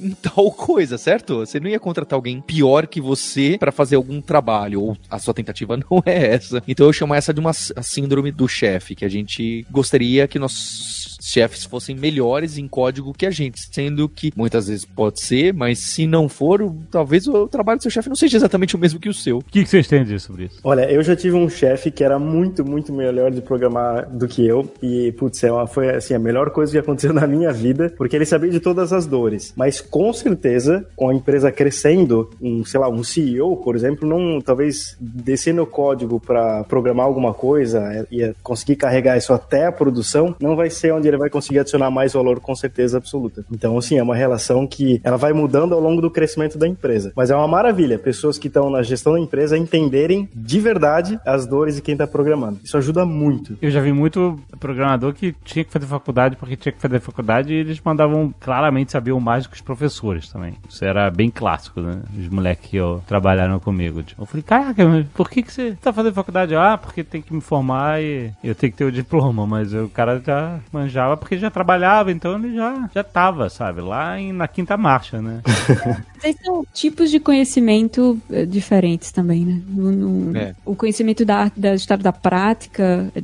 [0.00, 1.38] em, tal coisa, certo?
[1.38, 5.34] Você não ia contratar alguém pior que você pra fazer algum trabalho, ou a sua
[5.34, 6.62] tentativa não é essa.
[6.66, 11.14] Então eu chamo essa de uma síndrome do chefe, que a gente gostaria que nossos
[11.24, 15.78] chefes fossem melhores em código que a gente, sendo que muitas vezes pode ser, mas
[15.78, 19.08] se não for, talvez o trabalho do seu chefe não seja exatamente o mesmo que
[19.08, 19.38] o seu.
[19.38, 20.60] O que, que vocês têm a dizer sobre isso?
[20.62, 24.46] Olha, eu já tive um chefe que era muito, muito melhor de programar do que
[24.46, 24.68] eu.
[24.82, 28.26] E, putz, é foi assim, a melhor coisa que aconteceu na minha vida, porque ele
[28.26, 29.52] sabia de todas as dores.
[29.56, 34.40] Mas com certeza, com a empresa crescendo, um, sei lá, um CEO, por exemplo, não
[34.40, 39.66] talvez descer no código para programar alguma coisa é, e é, conseguir carregar isso até
[39.66, 43.44] a produção, não vai ser onde ele vai conseguir adicionar mais valor com certeza absoluta.
[43.52, 47.12] Então, assim, é uma relação que ela vai mudando ao longo do crescimento da empresa.
[47.16, 51.46] Mas é uma maravilha, pessoas que estão na gestão da empresa entenderem de verdade as
[51.46, 52.43] dores de quem está programando.
[52.62, 53.56] Isso ajuda muito.
[53.62, 57.52] Eu já vi muito programador que tinha que fazer faculdade porque tinha que fazer faculdade
[57.52, 60.54] e eles mandavam claramente sabiam mais do que os professores também.
[60.68, 62.00] Isso era bem clássico, né?
[62.18, 64.02] Os moleques que eu trabalharam comigo.
[64.02, 66.54] Tipo, eu falei, caraca, mas por que, que você tá fazendo faculdade?
[66.54, 69.46] Ah, porque tem que me formar e eu tenho que ter o diploma.
[69.46, 73.80] Mas o cara já manjava porque já trabalhava, então ele já, já tava, sabe?
[73.80, 75.40] Lá em- na quinta marcha, né?
[76.18, 79.60] Vocês são tipos de conhecimento eh, diferentes também, né?
[79.68, 80.54] No- no- É.
[80.64, 82.33] O conhecimento da, da história da prática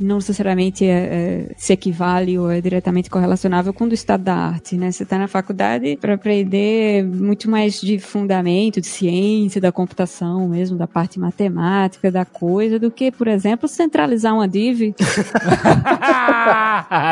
[0.01, 4.35] não necessariamente é, é- se equivale ou é diretamente correlacionável com o do estado da
[4.35, 4.91] arte, né?
[4.91, 10.77] Você está na faculdade para aprender muito mais de fundamento, de ciência, da computação mesmo,
[10.77, 14.95] da parte matemática da coisa, do que, por exemplo, centralizar uma div.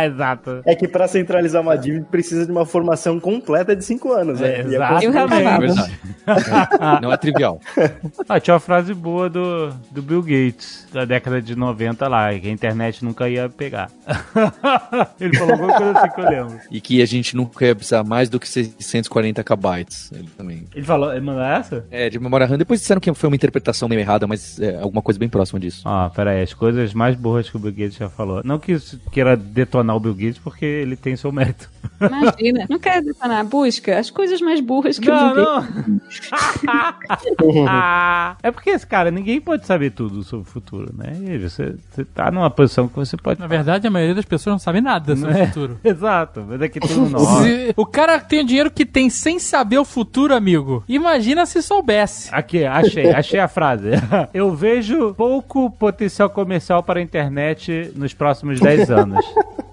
[0.07, 0.63] Exato.
[0.65, 4.41] É que para centralizar uma dívida precisa de uma formação completa de cinco anos.
[4.41, 4.71] É, né?
[4.71, 5.05] E exato.
[5.05, 5.13] Eu.
[5.13, 5.99] Verdade.
[7.03, 7.61] Não é trivial.
[8.29, 12.49] Ah, tinha uma frase boa do, do Bill Gates, da década de 90 lá, que
[12.49, 13.91] a internet nunca ia pegar.
[15.21, 16.61] Ele falou alguma coisa assim que eu lembro.
[16.71, 19.87] E que a gente nunca ia precisar mais do que 640 KB.
[20.13, 20.65] Ele também.
[20.75, 21.87] Ele falou, ele mandou essa?
[21.91, 22.59] É, de memória RAM.
[22.59, 25.83] Depois disseram que foi uma interpretação meio errada, mas é alguma coisa bem próxima disso.
[25.85, 28.43] Ó, pera aí, as coisas mais burras que o Bill Gates já falou.
[28.45, 28.77] Não que
[29.11, 31.71] queira detonar o Bill Gates, porque ele tem seu mérito.
[32.01, 32.67] Imagina.
[32.69, 33.45] Não quero detonar.
[33.45, 35.41] Busca as coisas mais burras que eu Não, vi.
[35.41, 35.69] não.
[38.43, 41.17] é porque, esse cara, ninguém pode saber tudo sobre o futuro, né?
[41.23, 43.41] E você, você tá numa posição que você pode...
[43.41, 45.43] Na verdade, a maioria das pessoas não sabe nada sobre É.
[45.43, 45.79] o futuro.
[45.85, 47.43] Exato, mas é que tudo novo.
[47.43, 50.85] Se- o cara tem o dinheiro que tem sem saber o futuro, amigo.
[50.89, 52.29] Imagina se soubesse.
[52.33, 53.91] Aqui, achei, achei a frase.
[54.33, 59.25] Eu vejo pouco potencial comercial para a internet nos próximos 10 anos.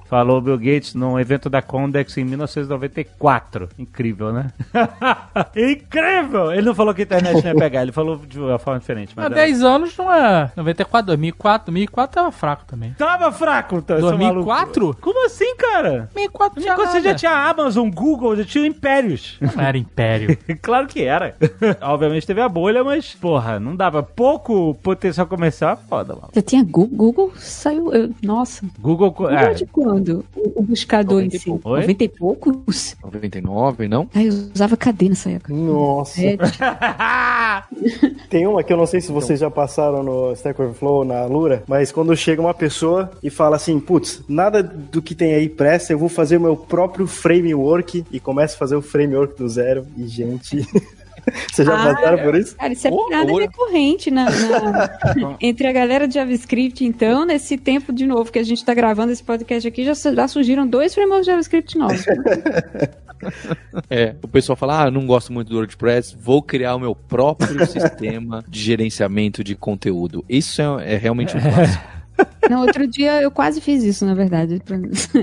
[0.08, 3.70] Falou Bill Gates num evento da Condex em 1994.
[3.78, 4.52] Incrível, né?
[5.56, 6.52] Incrível!
[6.52, 9.14] Ele não falou que a internet não ia pegar, ele falou de uma forma diferente.
[9.16, 11.66] Mas Há 10 anos não é 94, 2004.
[11.72, 12.94] 2004 tava fraco também.
[12.98, 14.82] Tava fraco, então, seu 2004?
[14.82, 15.02] maluco.
[15.02, 16.10] Como assim, cara?
[16.14, 19.38] 2004 tinha Quando você já tinha Amazon, Google, já tinha impérios.
[19.42, 20.38] Não era império.
[20.62, 21.36] claro que era.
[21.82, 24.04] Obviamente teve a bolha, mas, porra, não dava.
[24.04, 26.30] Pouco potencial comercial é foda, mano.
[26.34, 27.94] Já tinha Google, Google saiu.
[27.94, 28.66] eu- nossa.
[28.80, 29.06] Google.
[29.12, 29.95] Google É, de quando?
[30.36, 31.46] O, o buscador em 90 e si.
[31.46, 31.70] pouco.
[31.70, 31.82] Oi?
[31.82, 32.96] 90 e poucos?
[33.04, 34.10] 99, não?
[34.14, 35.54] Ai, eu usava cadê nessa época?
[35.54, 36.22] Nossa.
[36.22, 36.38] É,
[38.30, 41.64] Tem uma que eu não sei se vocês já passaram no Stack Overflow, na Lura,
[41.68, 45.94] mas quando chega uma pessoa e fala assim, putz, nada do que tem aí presta,
[45.94, 49.86] eu vou fazer o meu próprio framework e começa a fazer o framework do zero.
[49.98, 50.68] E, gente,
[51.52, 52.56] vocês já Ah, passaram por isso?
[52.56, 53.46] Cara, isso é piada loucura.
[53.46, 54.90] recorrente na, na-
[55.42, 59.12] entre a galera de JavaScript, então, nesse tempo de novo que a gente tá gravando
[59.12, 62.04] esse podcast aqui, já, já surgiram dois frameworks de JavaScript novos.
[63.90, 66.94] É, o pessoal fala, ah, eu não gosto muito do WordPress, vou criar o meu
[66.94, 70.24] próprio sistema de gerenciamento de conteúdo.
[70.30, 71.84] Isso é, é realmente um clássico.
[72.50, 74.62] Não, outro dia eu quase fiz isso, na verdade.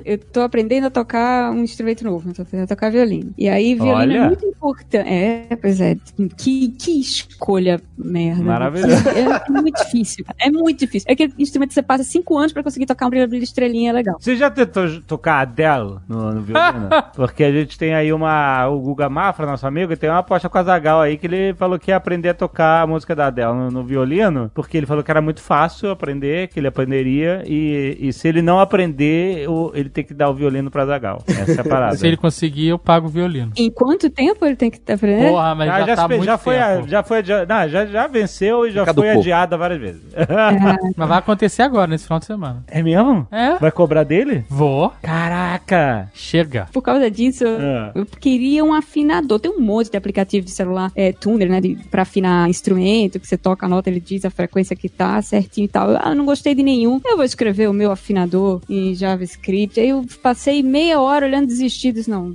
[0.05, 3.33] Eu tô aprendendo a tocar um instrumento novo, eu tô aprendendo a tocar violino.
[3.37, 4.17] E aí, violino Olha.
[4.17, 5.09] é muito importante.
[5.09, 5.97] É, pois é.
[6.37, 8.43] Que, que escolha merda.
[8.43, 9.09] Maravilhoso.
[9.09, 10.25] É muito difícil.
[10.39, 11.07] É muito difícil.
[11.09, 14.17] É aquele instrumento que você passa cinco anos pra conseguir tocar um brilho, estrelinha legal.
[14.19, 16.89] Você já tentou tocar Adele no, no violino?
[17.15, 18.69] Porque a gente tem aí uma.
[18.69, 21.79] O Guga Mafra, nosso amigo, tem uma aposta com a Zagal aí que ele falou
[21.79, 25.03] que ia aprender a tocar a música da Adele no, no violino, porque ele falou
[25.03, 27.12] que era muito fácil aprender, que ele aprenderia,
[27.47, 31.23] e, e se ele não aprender, o- ele tem que dar o violino pra Zagal.
[31.27, 31.97] Essa é a parada.
[32.03, 33.53] Se ele conseguir, eu pago o violino.
[33.57, 35.29] Em quanto tempo ele tem que aprender?
[35.29, 36.67] Porra, mas Ah, já, já, tá se- muito já foi, tempo.
[36.85, 40.03] a- já foi adi- não, já, já venceu e já Fica foi adiada várias vezes.
[40.97, 42.65] Mas vai acontecer agora, nesse final de semana.
[42.69, 43.27] é mesmo?
[43.31, 43.57] É?
[43.59, 44.45] Vai cobrar dele?
[44.49, 44.93] Vou.
[45.03, 46.09] Caraca!
[46.15, 46.69] Chega.
[46.73, 47.93] Por causa disso, eu, É.
[47.95, 49.39] eu queria um afinador.
[49.41, 51.61] Tem um monte de aplicativo de celular, é, tuner, né?
[51.61, 55.21] De, pra afinar instrumento, que você toca a nota, ele diz a frequência que tá
[55.23, 55.91] certinho e tal.
[55.97, 57.01] Ah, eu não gostei de nenhum.
[57.05, 59.79] Eu vou escrever o meu afinador em JavaScript.
[59.79, 62.07] Aí eu passei meia hora olhando desistidos.
[62.07, 62.35] Não.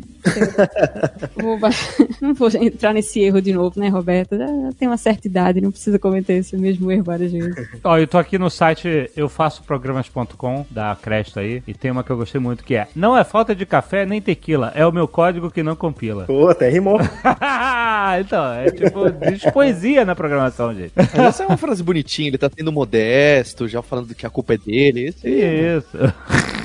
[1.36, 1.58] vou
[2.22, 4.38] não vou entrar nesse erro de novo, né, Roberto?
[4.38, 7.56] Já tem uma certa idade, não precisa cometer esse mesmo erro várias vezes.
[7.84, 12.04] Ó, eu tô aqui no site eu faço programas.com da Cresta aí e tem uma
[12.04, 14.92] que eu gostei muito que é Não é falta de café nem tequila, é o
[14.92, 16.26] meu código que não compila.
[16.26, 17.00] Pô, até rimou.
[18.20, 20.94] então, é tipo, diz poesia na programação, gente.
[21.14, 24.58] Essa é uma frase bonitinha, ele tá sendo modesto, já falando que a culpa é
[24.58, 25.08] dele.
[25.08, 25.98] Esse aí, Isso.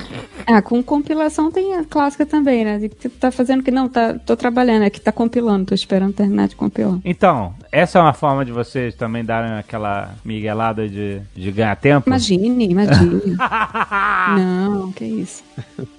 [0.45, 2.77] Ah, com compilação tem a clássica também, né?
[2.77, 6.13] De que tá fazendo que não, tá, tô trabalhando, é que tá compilando, tô esperando
[6.13, 6.99] terminar de compilar.
[7.05, 12.09] Então, essa é uma forma de vocês também darem aquela miguelada de, de ganhar tempo?
[12.09, 13.21] Imagine, imagine.
[14.37, 15.43] não, que isso.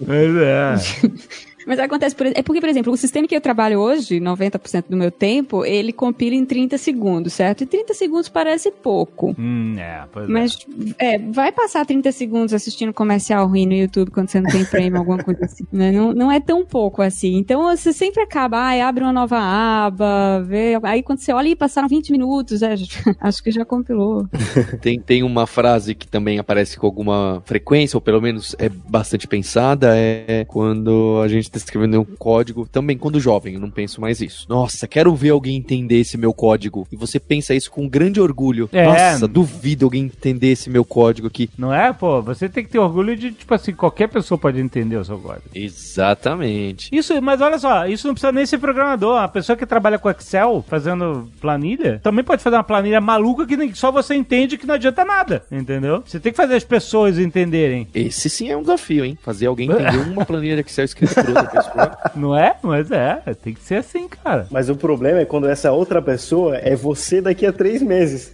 [0.01, 0.75] Mas é.
[1.67, 4.97] Mas acontece, por, é porque, por exemplo, o sistema que eu trabalho hoje, 90% do
[4.97, 7.63] meu tempo, ele compila em 30 segundos, certo?
[7.63, 9.35] E 30 segundos parece pouco.
[9.39, 10.33] Hum, é, pois é.
[10.33, 10.59] Mas,
[10.99, 14.99] é, vai passar 30 segundos assistindo comercial ruim no YouTube quando você não tem prêmio,
[14.99, 15.65] alguma coisa assim.
[15.75, 15.91] Né?
[15.91, 17.37] Não, não é tão pouco assim.
[17.37, 20.79] Então, você sempre acaba, ai, abre uma nova aba, vê.
[20.85, 22.75] Aí, quando você olha, e passaram 20 minutos, é,
[23.21, 24.29] acho que já compilou.
[24.81, 29.27] Tem, tem uma frase que também aparece com alguma frequência, ou pelo menos é bastante
[29.27, 34.01] pensada, é quando a gente tá escrevendo um código, também quando jovem, eu não penso
[34.01, 34.47] mais isso.
[34.49, 36.87] Nossa, quero ver alguém entender esse meu código.
[36.91, 38.69] E você pensa isso com grande orgulho.
[38.73, 38.85] É.
[38.85, 41.49] Nossa, duvido alguém entender esse meu código aqui.
[41.57, 42.21] Não é, pô?
[42.23, 45.49] Você tem que ter orgulho de, tipo assim, qualquer pessoa pode entender o seu código.
[45.55, 46.95] Exatamente.
[46.95, 49.19] Isso, mas olha só, isso não precisa nem ser programador.
[49.19, 53.75] A pessoa que trabalha com Excel, fazendo planilha, também pode fazer uma planilha maluca que
[53.75, 56.03] só você entende que não adianta nada, entendeu?
[56.05, 57.87] Você tem que fazer as pessoas entenderem.
[57.95, 59.19] Esse sim é um desafio, hein?
[59.23, 61.99] Fazer alguém entender uma planilha de Excel escrita por outra pessoa.
[62.15, 62.57] Não é?
[62.63, 64.47] Mas é, tem que ser assim, cara.
[64.51, 68.33] Mas o problema é quando essa outra pessoa é você daqui a três meses.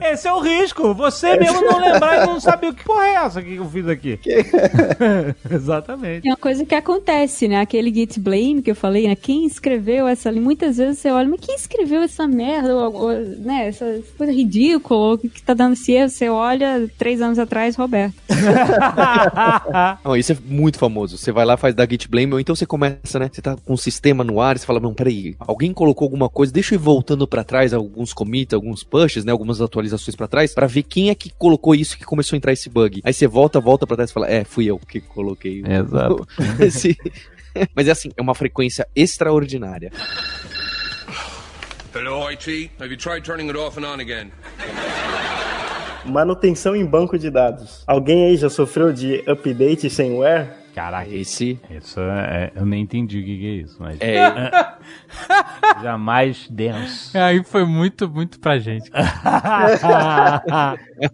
[0.00, 0.94] É, esse é o risco.
[0.94, 3.88] Você mesmo não lembrar e não saber o que porra é essa que eu fiz
[3.88, 4.18] aqui.
[5.50, 6.22] Exatamente.
[6.22, 7.60] Tem uma coisa que acontece, né?
[7.60, 9.16] Aquele git blame que eu falei, né?
[9.16, 10.40] Quem escreveu essa ali?
[10.40, 12.74] Muitas vezes você olha, mas quem escreveu essa merda?
[12.74, 13.68] Ou, ou, né?
[13.68, 16.08] Essa coisa ridícula, o que, que tá dando esse erro?
[16.08, 18.14] Você olha, três anos atrás, Roberto.
[20.04, 21.16] Não, isso é muito famoso.
[21.16, 23.28] Você vai lá, faz da Git Blame, ou então você começa, né?
[23.32, 26.28] Você tá com um sistema no ar e você fala, não, peraí, alguém colocou alguma
[26.28, 29.32] coisa, deixa eu ir voltando pra trás, alguns commits, alguns pushes, né?
[29.32, 32.52] Algumas atualizações pra trás, pra ver quem é que colocou isso que começou a entrar
[32.52, 33.00] esse bug.
[33.04, 35.62] Aí você volta, volta pra trás e fala, é, fui eu que coloquei.
[35.66, 36.26] Exato.
[36.60, 36.96] Esse-
[37.74, 39.90] Mas é assim, é uma frequência extraordinária.
[41.94, 42.70] Hello, IT.
[42.78, 44.30] Have you tried turning it off and on again?
[46.04, 47.82] Manutenção em banco de dados.
[47.86, 50.56] Alguém aí já sofreu de update sem wear?
[50.78, 54.32] Caraca, Esse isso é, eu nem entendi o que, que é isso, mas é.
[55.82, 57.18] jamais denso.
[57.18, 58.88] Aí foi muito, muito pra gente.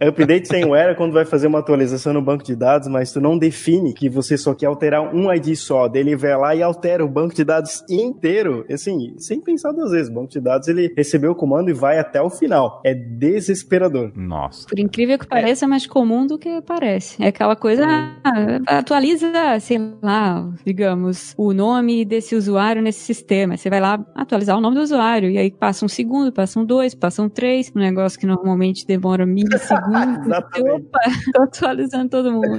[0.07, 3.39] Update sem é quando vai fazer uma atualização no banco de dados, mas tu não
[3.39, 5.89] define que você só quer alterar um ID só.
[5.89, 8.67] Daí ele vai lá e altera o banco de dados inteiro.
[8.71, 10.11] Assim, sem pensar duas vezes.
[10.11, 12.83] O banco de dados ele recebeu o comando e vai até o final.
[12.85, 14.13] É desesperador.
[14.15, 14.67] Nossa.
[14.69, 17.23] Por incrível que pareça, é mais comum do que parece.
[17.23, 23.57] É aquela coisa, ah, atualiza, sei lá, digamos, o nome desse usuário nesse sistema.
[23.57, 26.65] Você vai lá atualizar o nome do usuário, e aí passa um segundo, passa um
[26.65, 30.25] dois, passa um três, um negócio que normalmente demora milissegundos.
[30.27, 30.87] Exatamente.
[30.87, 31.01] Opa,
[31.33, 32.59] tô atualizando todo mundo.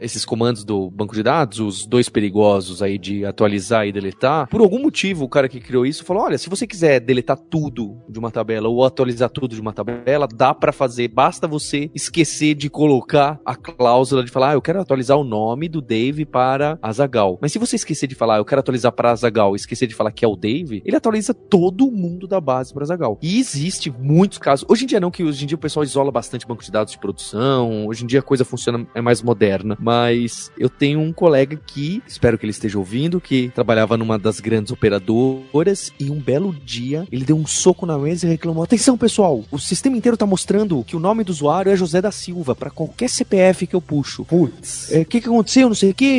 [0.00, 4.60] Esses comandos do banco de dados, os dois perigosos aí de atualizar e deletar, por
[4.60, 8.18] algum motivo o cara que criou isso falou: olha, se você quiser deletar tudo de
[8.18, 12.68] uma tabela ou atualizar tudo de uma tabela, dá pra fazer, basta você esquecer de
[12.68, 17.38] colocar a cláusula de falar, ah, eu quero atualizar o nome do Dave para Azagal.
[17.40, 20.12] Mas se você esquecer de falar, eu quero atualizar para Azagal, e esquecer de falar
[20.12, 23.18] que é o Dave, ele atualiza todo mundo da base para Azagal.
[23.22, 24.64] E existe muitos casos.
[24.68, 26.92] Hoje em dia não, que hoje em dia o pessoal isola bastante banco de dados
[26.92, 27.86] de produção.
[27.86, 32.02] Hoje em dia a coisa funciona é mais moderna, mas eu tenho um colega que,
[32.06, 37.06] espero que ele esteja ouvindo, que trabalhava numa das grandes operadoras e um belo dia
[37.10, 40.82] ele deu um soco na mesa e reclamou: "Atenção, pessoal, o sistema inteiro tá mostrando
[40.84, 44.24] que o nome do usuário é José da Silva para qualquer CPF que eu puxo.
[44.24, 44.92] Putz.
[44.92, 45.68] É, O que, que aconteceu?
[45.68, 46.13] Não sei o que,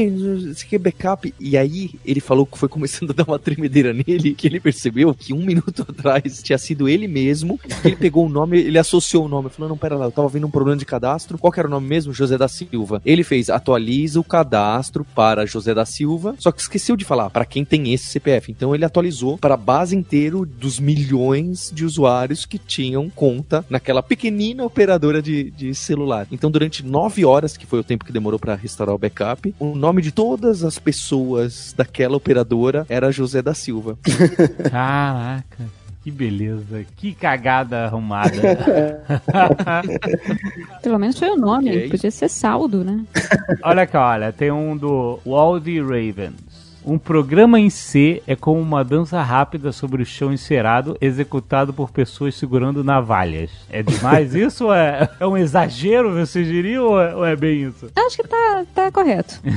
[0.54, 1.34] sei o que, backup.
[1.40, 5.14] E aí ele falou que foi começando a dar uma tremedeira nele, que ele percebeu
[5.14, 7.60] que um minuto atrás tinha sido ele mesmo.
[7.84, 9.50] Ele pegou o nome, ele associou o nome.
[9.50, 11.38] Falou: não, pera lá, eu tava vendo um problema de cadastro.
[11.38, 12.14] Qual que era o nome mesmo?
[12.14, 13.02] José da Silva.
[13.06, 17.46] Ele fez atualiza o cadastro para José da Silva, só que esqueceu de falar para
[17.46, 18.52] quem tem esse CPF.
[18.52, 24.02] Então ele atualizou para a base inteira dos milhões de usuários que tinham conta naquela
[24.02, 26.28] pequenina operadora de, de celular.
[26.32, 29.76] Então durante nove horas, que foi o tempo que demorou para restaurar o backup, o
[29.86, 33.98] nome de todas as pessoas daquela operadora era José da Silva.
[34.72, 35.64] Caraca.
[36.04, 38.32] Que beleza, que cagada arrumada.
[40.82, 43.04] Pelo menos foi o nome, Que é podia ser saldo, né?
[43.64, 46.34] olha aqui, olha, tem um do Waldy Ravens.
[46.86, 51.90] Um programa em C é como uma dança rápida sobre o chão encerado, executado por
[51.90, 53.50] pessoas segurando navalhas.
[53.72, 54.66] É demais isso?
[54.66, 57.90] Ou é, é um exagero, você diria, ou é, ou é bem isso?
[57.96, 59.42] Acho que tá, tá correto.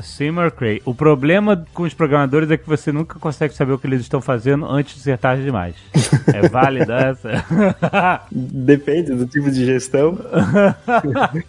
[0.00, 0.80] Seymour Cray.
[0.84, 4.20] O problema com os programadores é que você nunca consegue saber o que eles estão
[4.20, 5.74] fazendo antes de ser tarde demais.
[6.32, 7.44] É válida essa?
[8.30, 10.16] Depende do tipo de gestão.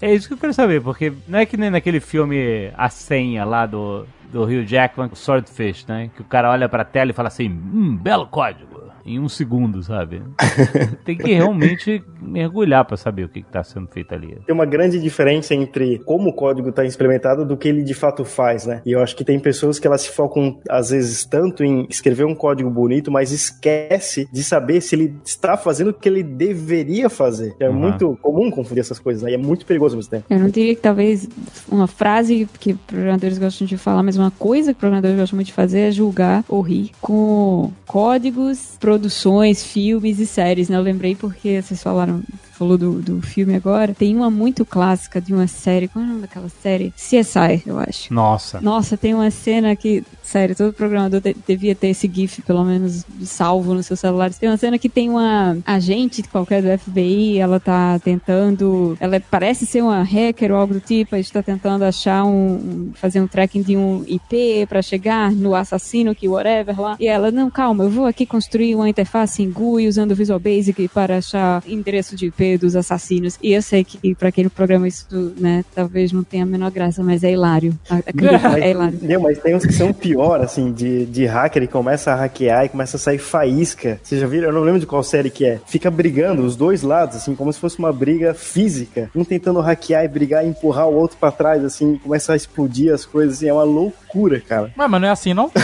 [0.01, 3.45] é isso que eu quero saber, porque não é que nem naquele filme A Senha
[3.45, 6.09] lá do, do Rio Jackman, Swordfish, né?
[6.15, 8.86] Que o cara olha pra tela e fala assim, hum, belo código.
[9.07, 10.21] Em um segundo, sabe?
[11.05, 14.37] Tem que realmente mergulhar pra saber o que, que tá sendo feito ali.
[14.45, 18.25] Tem uma grande diferença entre como o código está implementado do que ele de fato
[18.25, 18.81] faz, né?
[18.85, 22.25] E eu acho que tem pessoas que elas se focam, às vezes, tanto em escrever
[22.25, 27.09] um código bonito, mas esquece de saber se ele está fazendo o que ele deveria
[27.09, 27.55] fazer.
[27.59, 27.75] É Uhum.
[27.75, 29.31] muito comum confundir essas coisas, né?
[29.31, 30.25] E é muito perigoso mesmo tempo.
[30.29, 31.27] Eu não diria que talvez
[31.69, 35.53] uma frase que programadores gostam de falar, mas uma coisa que programadores gostam muito de
[35.53, 40.77] fazer é julgar ou rir com códigos, produções, filmes e séries, né?
[40.77, 42.23] Eu lembrei porque vocês falaram
[42.57, 46.09] falou do, do filme agora, tem uma muito clássica de uma série, qual é o
[46.09, 46.91] nome daquela série?
[46.97, 48.13] CSI, eu acho.
[48.13, 48.59] Nossa.
[48.61, 53.05] Nossa, tem uma cena que, sério, todo programador de- devia ter esse GIF, pelo menos,
[53.23, 54.33] salvo no seu celular.
[54.33, 58.97] Tem uma cena que tem uma agente qualquer do FBI, ela tá tentando.
[58.99, 62.91] Ela parece ser uma hacker ou algo do tipo, a gente tá tentando achar um.
[62.95, 66.95] fazer um tracking de um IP pra chegar no assassino, que whatever lá.
[66.99, 70.39] E ela, não, calma, eu vou aqui construir uma interface em GUI usando o Visual
[70.39, 73.37] Basic para achar endereço de IP dos assassinos.
[73.41, 75.07] E eu sei que pra quem programa isso,
[75.39, 77.77] né, talvez não tenha a menor graça, mas é hilário.
[77.89, 78.99] Acredito, é hilário.
[79.01, 82.65] Não, mas tem uns que são pior, assim, de, de hacker e começa a hackear
[82.65, 83.99] e começa a sair faísca.
[84.03, 84.47] Vocês já viram?
[84.49, 85.59] Eu não lembro de qual série que é.
[85.65, 89.09] Fica brigando os dois lados, assim, como se fosse uma briga física.
[89.15, 92.93] Um tentando hackear e brigar e empurrar o outro pra trás, assim, começa a explodir
[92.93, 94.71] as coisas, assim, é uma loucura, cara.
[94.75, 95.49] Mas, mas não é assim, não?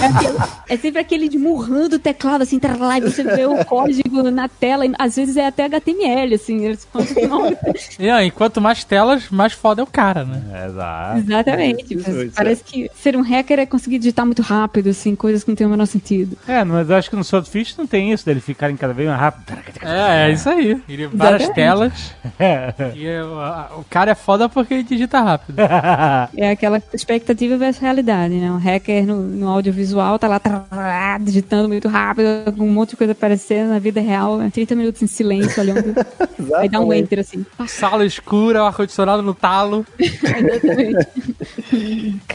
[0.00, 0.38] É, aquele-
[0.68, 4.48] é sempre aquele de murrando o teclado, assim, tralá, e você vê o código na
[4.48, 6.64] tela, e às vezes é é até HTML, assim.
[6.64, 7.56] Eles continuam...
[7.98, 10.42] E aí, quanto mais telas, mais foda é o cara, né?
[10.66, 11.18] Exato.
[11.18, 11.94] Exatamente.
[11.94, 15.56] Isso, Parece que ser um hacker é conseguir digitar muito rápido, assim, coisas que não
[15.56, 16.36] tem o menor sentido.
[16.46, 19.20] É, mas eu acho que no Swordfish não tem isso, dele ficarem cada vez mais
[19.20, 19.44] rápido.
[19.82, 20.80] É, é isso aí.
[20.88, 21.54] Ele, várias Exatamente.
[21.54, 22.14] telas.
[22.38, 22.74] É.
[22.94, 25.56] E é, o, a- o cara é foda porque ele digita rápido.
[26.36, 28.50] É aquela expectativa versus realidade, né?
[28.50, 32.96] Um hacker no, no audiovisual tá lá trará, digitando muito rápido, com um monte de
[32.96, 35.94] coisa aparecendo na vida real, é 30 minutos em silêncio, olhando.
[36.56, 37.44] Aí dá um enter, assim.
[37.66, 41.08] Sala escura, o ar-condicionado no talo, Exatamente.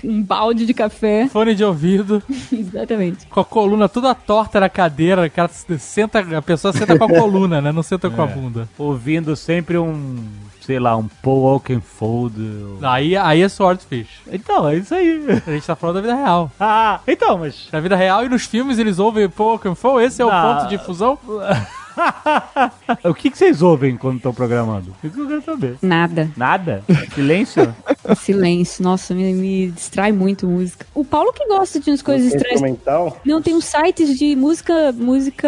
[0.04, 1.28] um balde de café.
[1.30, 2.22] fone de ouvido,
[2.52, 3.26] Exatamente.
[3.28, 5.26] com a coluna toda torta na cadeira.
[5.26, 5.50] O cara
[5.80, 7.72] senta, a pessoa senta com a coluna, né?
[7.72, 8.68] Não senta com a bunda.
[8.78, 10.24] Ouvindo sempre um,
[10.62, 12.36] sei lá, um Paul Oakenfold.
[12.82, 14.22] Aí, aí é Swordfish.
[14.32, 15.26] Então, é isso aí.
[15.46, 16.52] A gente tá falando da vida real.
[16.60, 17.68] Ah, então, mas...
[17.72, 20.00] Na vida real e nos filmes eles ouvem Pokémon.
[20.00, 21.18] Esse é o ponto de fusão?
[23.04, 24.96] o que, que vocês ouvem quando estão programando?
[25.04, 25.76] Isso que eu quero saber.
[25.82, 26.30] Nada.
[26.36, 26.84] Nada?
[27.14, 27.74] Silêncio?
[28.18, 28.84] Silêncio.
[28.84, 30.86] Nossa, me, me distrai muito música.
[30.94, 32.62] O Paulo que gosta de umas coisas estranhas.
[32.62, 33.18] Instrumental.
[33.26, 34.92] Não, tem uns sites de música.
[34.94, 35.48] Música.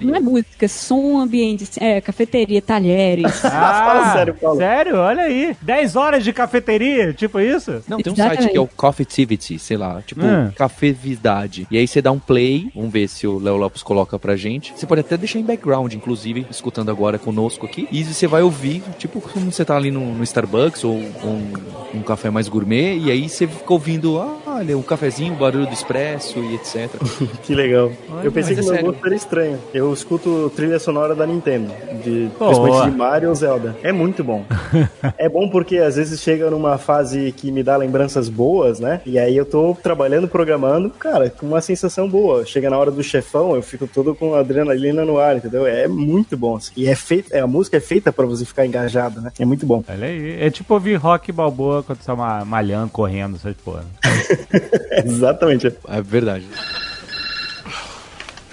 [0.00, 1.68] Não é música, som ambiente.
[1.78, 3.30] É, cafeteria, talheres.
[3.40, 4.58] Fala sério, Paulo.
[4.58, 4.96] Sério?
[4.96, 5.56] Olha aí.
[5.62, 7.82] 10 horas de cafeteria, tipo isso?
[7.88, 8.42] Não, tem um Exatamente.
[8.42, 10.50] site que é o Coffeetivity, sei lá, tipo Hum.
[10.54, 11.66] Cafevidade.
[11.70, 14.72] E aí você dá um play, vamos ver se o Léo Lopes coloca pra gente.
[14.76, 17.88] Você pode até deixar em background, inclusive, escutando agora conosco aqui.
[17.90, 21.52] E você vai ouvir, tipo, como você tá ali no, no Starbucks ou um,
[21.94, 22.98] um café mais gourmet.
[22.98, 26.90] E aí você fica ouvindo, ah, olha, o cafezinho, o barulho do expresso e etc.
[27.42, 27.90] Que legal.
[28.22, 28.92] eu pensei que é meu sério.
[28.92, 29.58] gosto era estranho.
[29.72, 31.72] Eu escuto trilha sonora da Nintendo,
[32.04, 33.76] de, principalmente de Mario ou Zelda.
[33.82, 34.44] É muito bom.
[35.16, 39.00] é bom porque às vezes chega numa fase que me dá lembranças boas, né?
[39.04, 42.44] E aí eu tô trabalhando, programando, cara, com uma sensação boa.
[42.44, 45.66] Chega na hora do chefão, eu fico todo com adrenalina no ar, entendeu?
[45.66, 46.56] É muito bom.
[46.56, 46.72] assim.
[46.76, 49.30] E é feito, é, a música é feita pra você ficar engajado, né?
[49.38, 49.84] É muito bom.
[49.88, 50.40] Olha aí.
[50.42, 53.84] É tipo ouvir rock balboa quando você tá ma- malhando, correndo, essas porra.
[55.04, 55.66] Exatamente.
[55.88, 56.46] É verdade.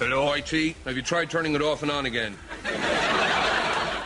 [0.00, 0.76] Hello, IT.
[0.86, 2.32] Have you tried turning it off and on again?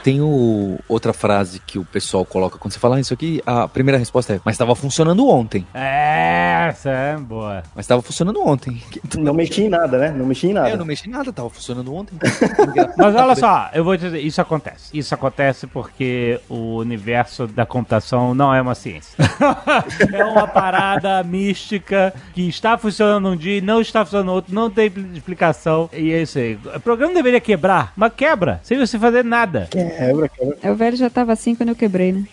[0.02, 3.68] Tem o- outra frase que o pessoal coloca quando você fala ah, isso aqui, a
[3.68, 5.66] primeira resposta é, mas estava funcionando ontem.
[5.72, 7.62] É, essa é boa.
[7.74, 8.82] Mas estava funcionando ontem.
[9.18, 10.10] Não mexi em nada, né?
[10.16, 10.70] Não mexi em nada.
[10.70, 12.16] É, eu não mexi em nada, tava funcionando ontem.
[12.96, 14.96] Mas olha só, eu vou te dizer, isso acontece.
[14.96, 19.16] Isso acontece porque o universo da computação não é uma ciência.
[20.12, 24.54] é uma parada mística que está funcionando um dia e não está funcionando no outro,
[24.54, 25.88] não tem explicação.
[25.92, 26.58] E é isso aí.
[26.74, 29.68] O programa deveria quebrar, mas quebra, sem você fazer nada.
[29.96, 30.58] Quebra, quebra.
[30.62, 32.24] É, o velho já tava assim quando eu quebrei, né?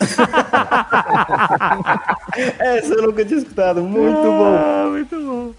[2.58, 3.82] Essa eu nunca tinha escutado.
[3.82, 4.56] Muito bom.
[4.56, 5.50] Ah, muito bom.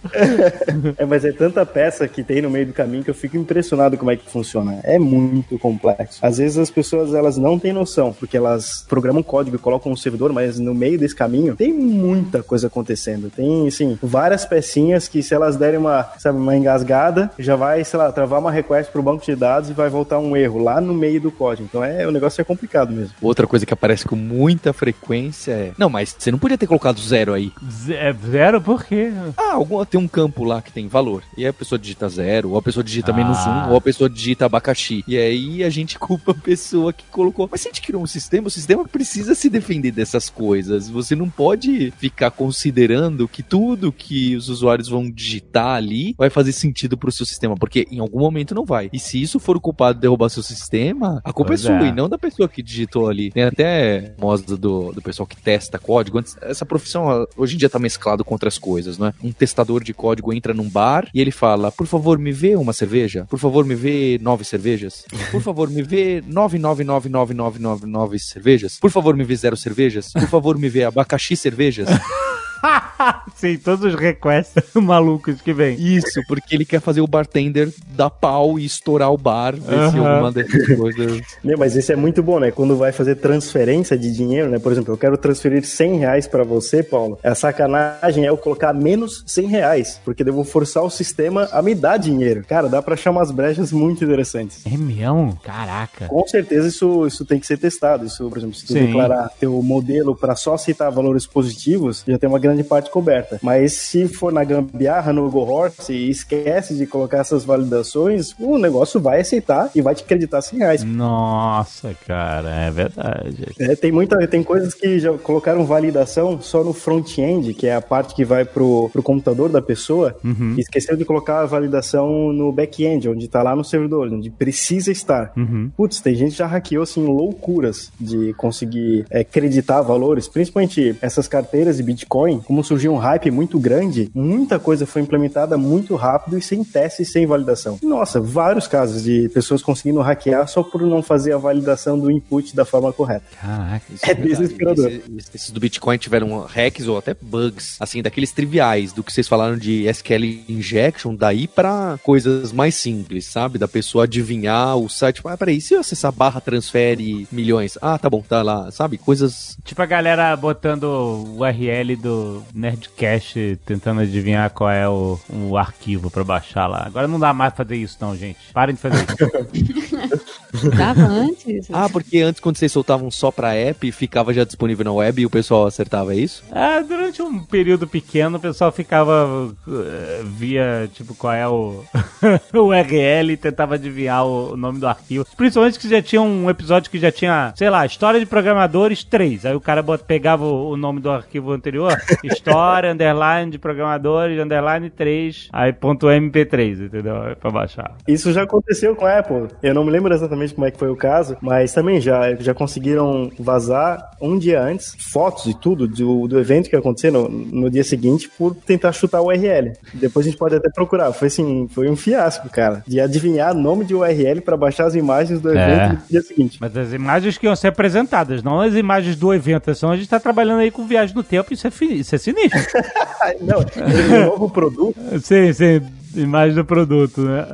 [0.98, 3.98] É, mas é tanta peça que tem no meio do caminho que eu fico impressionado
[3.98, 4.80] como é que funciona.
[4.84, 6.20] É muito complexo.
[6.22, 9.96] Às vezes as pessoas elas não têm noção, porque elas programam código e colocam um
[9.96, 13.30] servidor, mas no meio desse caminho tem muita coisa acontecendo.
[13.30, 18.00] Tem, assim, várias pecinhas que se elas derem uma, sabe, uma engasgada, já vai, sei
[18.00, 20.94] lá, travar uma request pro banco de dados e vai voltar um erro lá no
[20.94, 21.68] meio do código.
[21.70, 23.14] Então é, o negócio é complicado mesmo.
[23.22, 25.72] Outra coisa que aparece com muita frequência é.
[25.78, 27.52] Não, mas você não podia ter colocado zero aí.
[27.70, 29.12] Z- é Zero por quê?
[29.38, 31.24] Ah, algum, tem um campo lá que tem valor.
[31.38, 33.68] E aí a pessoa digita zero, ou a pessoa digita menos Ah.
[33.68, 35.04] um, ou a pessoa digita abacaxi.
[35.08, 37.48] E aí a gente culpa a pessoa que colocou.
[37.52, 40.90] Mas se a gente criou um sistema, o sistema precisa se defender dessas coisas.
[40.90, 46.52] Você não pode ficar considerando que tudo que os usuários vão digitar ali vai fazer
[46.52, 47.56] sentido pro seu sistema.
[47.58, 48.90] Porque em algum momento não vai.
[48.94, 51.78] E se isso for o culpado de derrubar seu sistema, a culpa Pois é sua
[51.84, 51.90] é.
[51.90, 53.32] e não da pessoa que digitou ali.
[53.32, 56.20] Tem até moda do, do pessoal que testa código.
[56.20, 59.14] Antes, essa profissão hoje em dia tá mesclado com outras coisas, não é?
[59.24, 62.74] Um testador de código entra num bar e ele fala: Por favor, me vê uma
[62.74, 63.26] cerveja.
[63.30, 65.06] Por favor, me vê nove cervejas.
[65.32, 68.80] Por favor, me vê nove, nove, nove, nove, nove, nove, nove cervejas.
[68.80, 70.12] Por favor, me vê zero cervejas.
[70.14, 71.88] Por favor, me vê abacaxi cervejas.
[73.36, 75.76] Sim, todos os requests malucos que vem.
[75.80, 79.98] Isso, porque ele quer fazer o bartender dar pau e estourar o bar, ver se
[79.98, 81.22] alguma dessas coisas.
[81.44, 82.52] Meu, mas isso é muito bom, né?
[82.52, 84.60] Quando vai fazer transferência de dinheiro, né?
[84.60, 87.20] Por exemplo, eu quero transferir 100 reais pra você, Paulo.
[87.24, 91.62] A sacanagem é eu colocar menos 100 reais, porque eu vou forçar o sistema a
[91.62, 92.44] me dar dinheiro.
[92.48, 94.66] Cara, dá pra achar umas brechas muito interessantes.
[94.66, 95.38] É mesmo?
[95.44, 96.08] Caraca.
[96.08, 98.06] Com certeza isso, isso tem que ser testado.
[98.06, 98.88] Isso, por exemplo, se tu Sim.
[98.88, 103.40] declarar teu modelo para só aceitar valores positivos, já tem uma grande parte descoberta.
[103.42, 108.58] Mas se for na gambiarra, no Go Horse, e esquece de colocar essas validações, o
[108.58, 110.84] negócio vai aceitar e vai te acreditar 100 reais.
[110.84, 113.46] Nossa, cara, é verdade.
[113.60, 117.82] É, tem muita, tem coisas que já colocaram validação só no front-end, que é a
[117.82, 120.56] parte que vai pro, pro computador da pessoa, Uhum.
[120.58, 124.92] e esqueceu de colocar a validação no back-end, onde tá lá no servidor, onde precisa
[124.92, 125.32] estar.
[125.38, 125.72] Uhum.
[125.78, 131.28] Putz, tem gente que já hackeou assim loucuras de conseguir é, acreditar valores, principalmente essas
[131.28, 136.38] carteiras de Bitcoin, como surgiu um hype muito grande, muita coisa foi implementada muito rápido
[136.38, 137.80] e sem teste e sem validação.
[137.82, 142.56] Nossa, vários casos de pessoas conseguindo hackear só por não fazer a validação do input
[142.56, 143.24] da forma correta.
[143.40, 143.84] Caraca.
[143.94, 144.30] Isso É verdade.
[144.30, 144.88] desesperador.
[144.92, 149.28] Esse- esses do Bitcoin tiveram hacks ou até bugs, assim, daqueles triviais, do que vocês
[149.28, 153.58] falaram de SQL injection, daí pra coisas mais simples, sabe?
[153.58, 155.16] Da pessoa adivinhar o site.
[155.18, 157.78] Tipo, ah, peraí, se eu acessar barra transfere milhões?
[157.82, 158.98] Ah, tá bom, tá lá, sabe?
[158.98, 159.58] Coisas.
[159.64, 166.10] Tipo a galera botando o URL do Nerdcast, tentando adivinhar qual é o, o arquivo
[166.10, 166.84] pra baixar lá.
[166.86, 168.40] Agora não dá mais fazer isso não, gente.
[168.54, 169.06] Parem de fazer
[169.54, 170.26] isso.
[170.70, 171.68] Dava antes.
[171.72, 175.26] Ah, porque antes, quando vocês soltavam só pra app, ficava já disponível na web e
[175.26, 176.44] o pessoal acertava é isso?
[176.52, 181.84] Ah, durante um período pequeno, o pessoal ficava eh, via, tipo, qual é o,
[182.54, 185.26] o URL e tentava adivinhar o, nome do arquivo.
[185.36, 189.46] Principalmente que já tinha um episódio que já tinha, sei lá, História de Programadores 3.
[189.46, 194.40] Aí o cara bot- pegava o, o nome do arquivo anterior, História, underline de Programadores,
[194.40, 197.16] underline 3, aí ponto MP3, entendeu?
[197.40, 197.96] Pra baixar.
[198.08, 199.48] Isso já aconteceu com a Apple.
[199.64, 202.54] Eu não me lembro exatamente como é que foi o caso, mas também já, já
[202.54, 207.28] conseguiram vazar um dia antes fotos e tudo do, do evento que ia acontecer no,
[207.30, 209.74] no dia seguinte por tentar chutar o URL.
[209.94, 211.12] Depois a gente pode até procurar.
[211.14, 215.40] Foi assim, foi um fiasco, cara, de adivinhar nome de URL para baixar as imagens
[215.42, 215.88] do evento É.
[215.94, 216.58] no dia seguinte.
[216.62, 219.74] Mas as imagens que iam ser apresentadas, não as imagens do evento.
[219.74, 222.18] Senão a gente tá trabalhando aí com viagem no tempo, isso é, fi- isso é
[222.18, 222.60] sinistro.
[223.42, 225.82] Não, esse novo produto sim, sim.
[226.20, 227.46] Imagem do produto, né?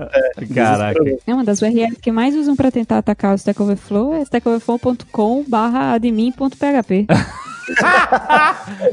[0.53, 0.93] Caraca.
[0.99, 1.19] desesperador.
[1.25, 5.43] É uma das URLs que mais usam pra tentar atacar o Stack Overflow é stackoverflow.com
[5.47, 7.07] barra admin.php.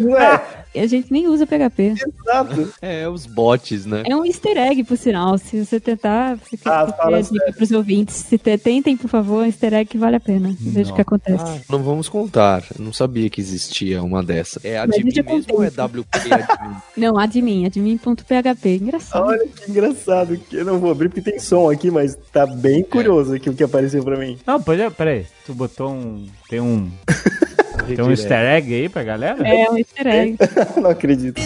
[0.00, 0.34] Não é?
[0.34, 1.94] E a gente nem usa PHP.
[2.22, 2.72] Exato.
[2.82, 4.02] É, os bots, né?
[4.08, 5.36] É um easter egg, por sinal.
[5.38, 8.14] Se você tentar, fica Ah, fala dica pros ouvintes.
[8.16, 10.54] Se te- tentem, por favor, um easter egg que vale a pena.
[10.60, 11.44] Veja o que acontece.
[11.44, 12.64] Ah, não vamos contar.
[12.78, 14.60] Eu não sabia que existia uma dessa.
[14.64, 15.68] É admin mesmo ou é.
[15.68, 16.76] WP admin?
[16.96, 18.76] Não, admin, admin.php.
[18.76, 19.26] Engraçado.
[19.26, 20.36] Olha que engraçado.
[20.36, 23.54] Que eu não vou abrir porque tem som aqui, mas tá bem curioso aqui o
[23.54, 24.38] que apareceu pra mim.
[24.46, 25.26] Não, peraí.
[25.46, 26.26] Tu botou um.
[26.48, 26.90] Tem um.
[27.86, 29.46] Tem um easter egg aí pra galera?
[29.46, 30.36] É um easter egg.
[30.80, 31.40] não acredito.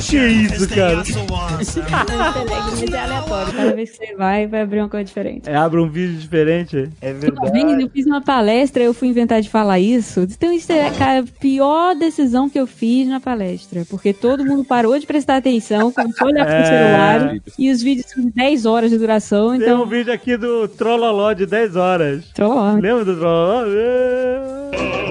[0.00, 1.02] Que isso, cara?
[1.02, 3.52] É é aleatório.
[3.52, 5.48] Cada vez que você vai, vai abrir uma coisa diferente.
[5.48, 6.88] É, abre um vídeo diferente.
[7.00, 7.50] É verdade.
[7.52, 10.26] vez eu fiz uma palestra, eu fui inventar de falar isso.
[10.42, 13.84] Um easter egg, cara, pior decisão que eu fiz na palestra.
[13.88, 16.64] Porque todo mundo parou de prestar atenção, começou a olhar pro É.
[16.64, 17.36] celular.
[17.58, 19.82] E os vídeos são 10 horas de duração, Tem então.
[19.82, 22.24] um vídeo aqui do Trolloló de 10 horas.
[22.34, 22.72] Trolló.
[22.74, 23.64] Lembra do Trolloló?
[23.68, 25.03] É.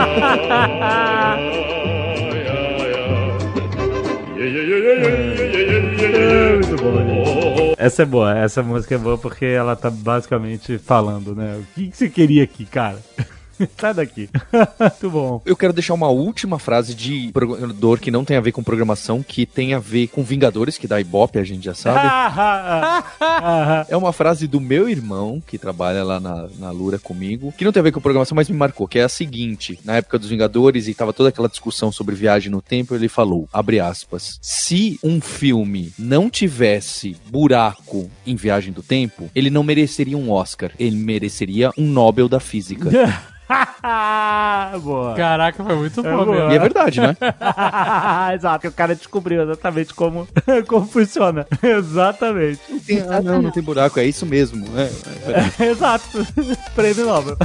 [7.76, 11.56] Essa é boa, essa música é boa porque ela tá basicamente falando, né?
[11.58, 12.98] O que, que você queria aqui, cara?
[13.78, 14.28] Sai daqui.
[14.80, 15.42] Muito bom.
[15.44, 19.22] Eu quero deixar uma última frase de programador que não tem a ver com programação,
[19.22, 22.00] que tem a ver com Vingadores, que dá Ibope, a gente já sabe.
[23.88, 27.72] É uma frase do meu irmão, que trabalha lá na, na Lura comigo, que não
[27.72, 30.28] tem a ver com programação, mas me marcou, que é a seguinte: na época dos
[30.28, 34.98] Vingadores e tava toda aquela discussão sobre viagem no tempo, ele falou, abre aspas, se
[35.02, 40.96] um filme não tivesse buraco em viagem do tempo, ele não mereceria um Oscar, ele
[40.96, 42.90] mereceria um Nobel da Física.
[44.82, 45.14] boa.
[45.14, 46.36] Caraca, foi muito É bom boa.
[46.36, 46.52] mesmo.
[46.52, 47.16] E é verdade, né?
[48.34, 50.26] Exato, o cara descobriu exatamente como,
[50.68, 51.46] como funciona.
[51.62, 52.60] Exatamente.
[52.86, 54.64] Tem- ah, não, não tem buraco, é isso mesmo.
[54.78, 55.66] É, é.
[55.70, 56.26] Exato.
[56.74, 57.36] Prêmio Nobel.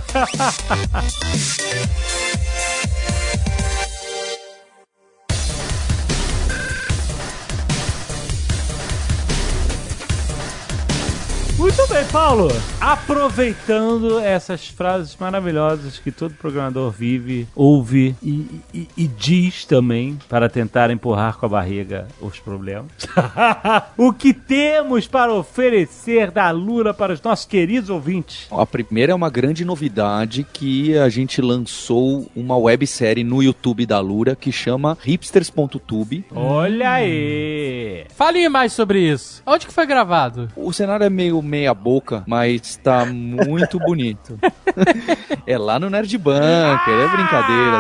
[11.96, 12.50] Bem, Paulo.
[12.82, 20.50] Aproveitando essas frases maravilhosas que todo programador vive, ouve e, e- e diz também para
[20.50, 22.92] tentar empurrar com a barriga os problemas.
[23.98, 28.48] o que temos para oferecer da Lura para os nossos queridos ouvintes?
[28.52, 34.02] A primeira é uma grande novidade que a gente lançou uma websérie no YouTube da
[34.02, 36.26] Lura que chama hipsters.tube.
[36.36, 38.06] Olha aí!
[38.16, 39.42] Fale mais sobre isso.
[39.46, 40.50] Onde que foi gravado?
[40.58, 44.40] O cenário é meio meia boca, mas tá muito bonito.
[45.46, 47.78] é lá no Nerd Bunker, é brincadeira.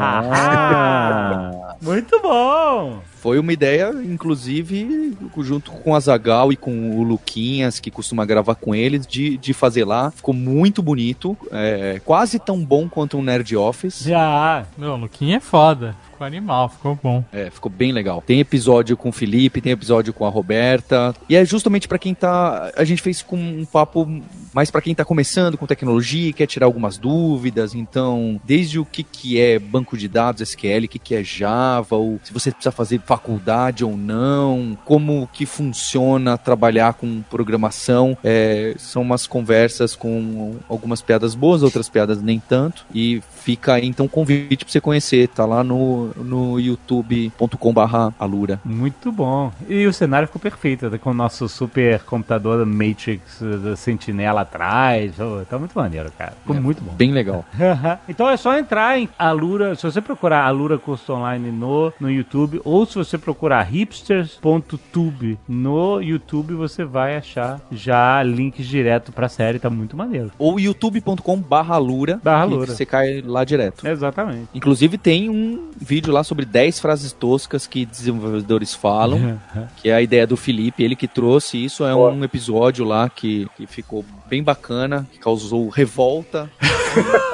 [0.00, 3.02] Ah, muito bom!
[3.20, 8.54] Foi uma ideia, inclusive, junto com a Zagal e com o Luquinhas, que costuma gravar
[8.54, 10.10] com eles, de, de fazer lá.
[10.10, 14.04] Ficou muito bonito, é, quase tão bom quanto um Nerd Office.
[14.04, 14.64] Já.
[14.78, 15.94] Meu, o Luquinha é foda.
[16.18, 17.24] Ficou animal, ficou bom.
[17.32, 18.20] É, ficou bem legal.
[18.26, 21.14] Tem episódio com o Felipe, tem episódio com a Roberta.
[21.28, 22.72] E é justamente pra quem tá.
[22.76, 24.04] A gente fez com um papo
[24.52, 27.72] mais pra quem tá começando com tecnologia, quer tirar algumas dúvidas.
[27.72, 31.94] Então, desde o que, que é banco de dados SQL, o que, que é Java,
[31.94, 38.18] ou se você precisa fazer faculdade ou não, como que funciona trabalhar com programação.
[38.24, 42.84] É, são umas conversas com algumas piadas boas, outras piadas nem tanto.
[42.92, 45.28] E fica aí então convite pra você conhecer.
[45.28, 48.60] Tá lá no, no youtube.com barra alura.
[48.64, 49.52] Muito bom.
[49.68, 55.14] E o cenário ficou perfeito, né, com o nosso super computador Matrix da Sentinela atrás.
[55.18, 56.32] Oh, tá muito maneiro, cara.
[56.40, 56.92] Ficou muito bom.
[56.94, 57.44] Bem legal.
[58.08, 62.60] então é só entrar em Alura, se você procurar Alura Curso Online no, no YouTube,
[62.64, 69.58] ou se você procurar hipsters.tube no YouTube, você vai achar já links direto pra série,
[69.58, 70.30] tá muito maneiro.
[70.38, 72.20] Ou youtube.com barra alura.
[72.22, 72.66] Barra Alura.
[72.66, 73.86] Você cai lá direto.
[73.86, 74.48] Exatamente.
[74.54, 79.40] Inclusive tem um vídeo lá sobre 10 frases toscas que desenvolvedores falam,
[79.76, 83.48] que é a ideia do Felipe, ele que trouxe isso, é um episódio lá que,
[83.56, 86.50] que ficou bem bacana, que causou revolta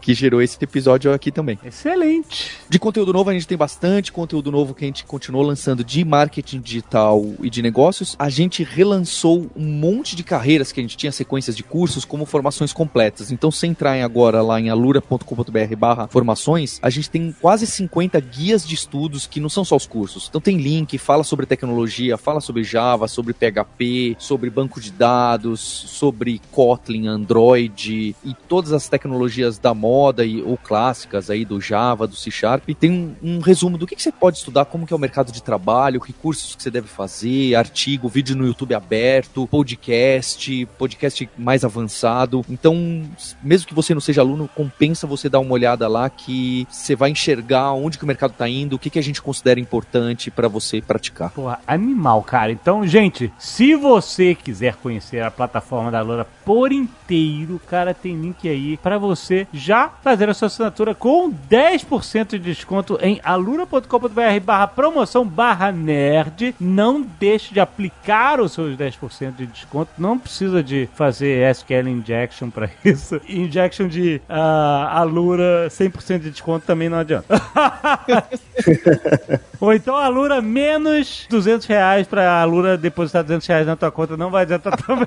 [0.00, 1.58] que gerou esse episódio aqui também.
[1.64, 2.50] Excelente.
[2.68, 6.04] De conteúdo novo, a gente tem bastante conteúdo novo que a gente continuou lançando de
[6.04, 8.16] marketing digital e de negócios.
[8.18, 12.26] A gente relançou um monte de carreiras que a gente tinha sequências de cursos como
[12.26, 13.30] formações completas.
[13.30, 18.66] Então, se entrarem agora lá em alura.com.br barra formações, a gente tem quase 50 guias
[18.66, 20.26] de estudos que não são só os cursos.
[20.28, 25.60] Então tem link, fala sobre tecnologia, fala sobre Java, sobre PHP, sobre banco de dados,
[25.60, 32.06] sobre Kotlin, Android e todas as tecnologias da moda e, ou clássicas aí do Java,
[32.06, 32.68] do C Sharp.
[32.78, 35.32] Tem um, um resumo do que, que você pode estudar, como que é o mercado
[35.32, 41.28] de trabalho, que cursos que você deve fazer, artigo, vídeo no YouTube aberto, podcast, podcast
[41.36, 42.44] mais avançado.
[42.48, 43.02] Então,
[43.42, 47.10] mesmo que você não seja aluno, compensa você dar uma olhada lá que você vai
[47.10, 50.48] enxergar onde que o mercado está indo, o que, que a gente considera importante para
[50.48, 51.30] você praticar.
[51.30, 52.52] Porra, animal, cara.
[52.52, 54.01] Então, gente, se você
[54.34, 59.88] quiser conhecer a plataforma da Loura por inteiro, cara, tem link aí para você já
[60.02, 66.54] fazer a sua assinatura com 10% de desconto em alura.com.br barra promoção barra nerd.
[66.58, 69.92] Não deixe de aplicar os seus 10% de desconto.
[69.96, 73.20] Não precisa de fazer SQL Injection para isso.
[73.28, 77.26] Injection de uh, Alura 100% de desconto também não adianta.
[79.60, 83.91] Ou então a Lura menos 200 reais pra a Lura depositar 200 reais na tua
[83.92, 84.16] conta.
[84.16, 85.06] Não vai adiantar também.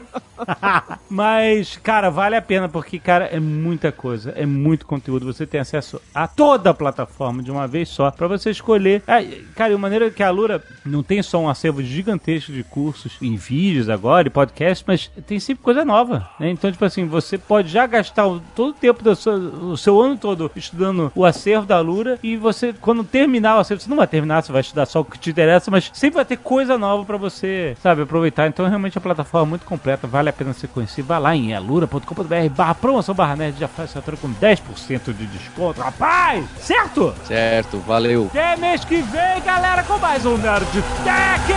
[1.10, 4.32] Mas, cara, vale a pena porque, cara, é muita coisa.
[4.36, 5.26] É muito conteúdo.
[5.26, 9.04] Você tem acesso a toda a plataforma de uma vez só pra você escolher.
[9.08, 9.24] É,
[9.56, 13.36] cara, de maneira que a Lura não tem só um acervo gigantesco de cursos em
[13.36, 16.30] vídeos agora e podcasts, mas tem sempre coisa nova.
[16.40, 16.50] Né?
[16.50, 18.24] Então, tipo assim, você pode já gastar
[18.56, 22.74] todo o tempo do seu, seu ano todo estudando o acervo da Lura e você,
[22.74, 25.30] quando terminar o acervo, você não vai terminar, você vai estudar só o que te
[25.30, 28.48] interessa, mas sempre vai ter coisa nova pra você, sabe, aproveitar.
[28.48, 31.02] Então, realmente, a plataforma é muito completa, vale a pena você conhecer.
[31.02, 35.26] Vai lá em alura.com.br barra promoção barra nerd, já faz essa troca com 10% de
[35.28, 35.82] desconto.
[35.82, 37.14] Rapaz, certo?
[37.26, 38.28] Certo, valeu.
[38.30, 41.56] Até mês que vem, galera, com mais um Nerd Tech!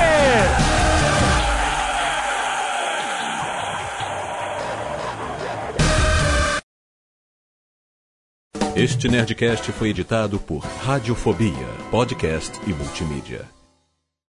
[8.77, 13.58] Este Nerdcast foi editado por Radiofobia, podcast e multimídia.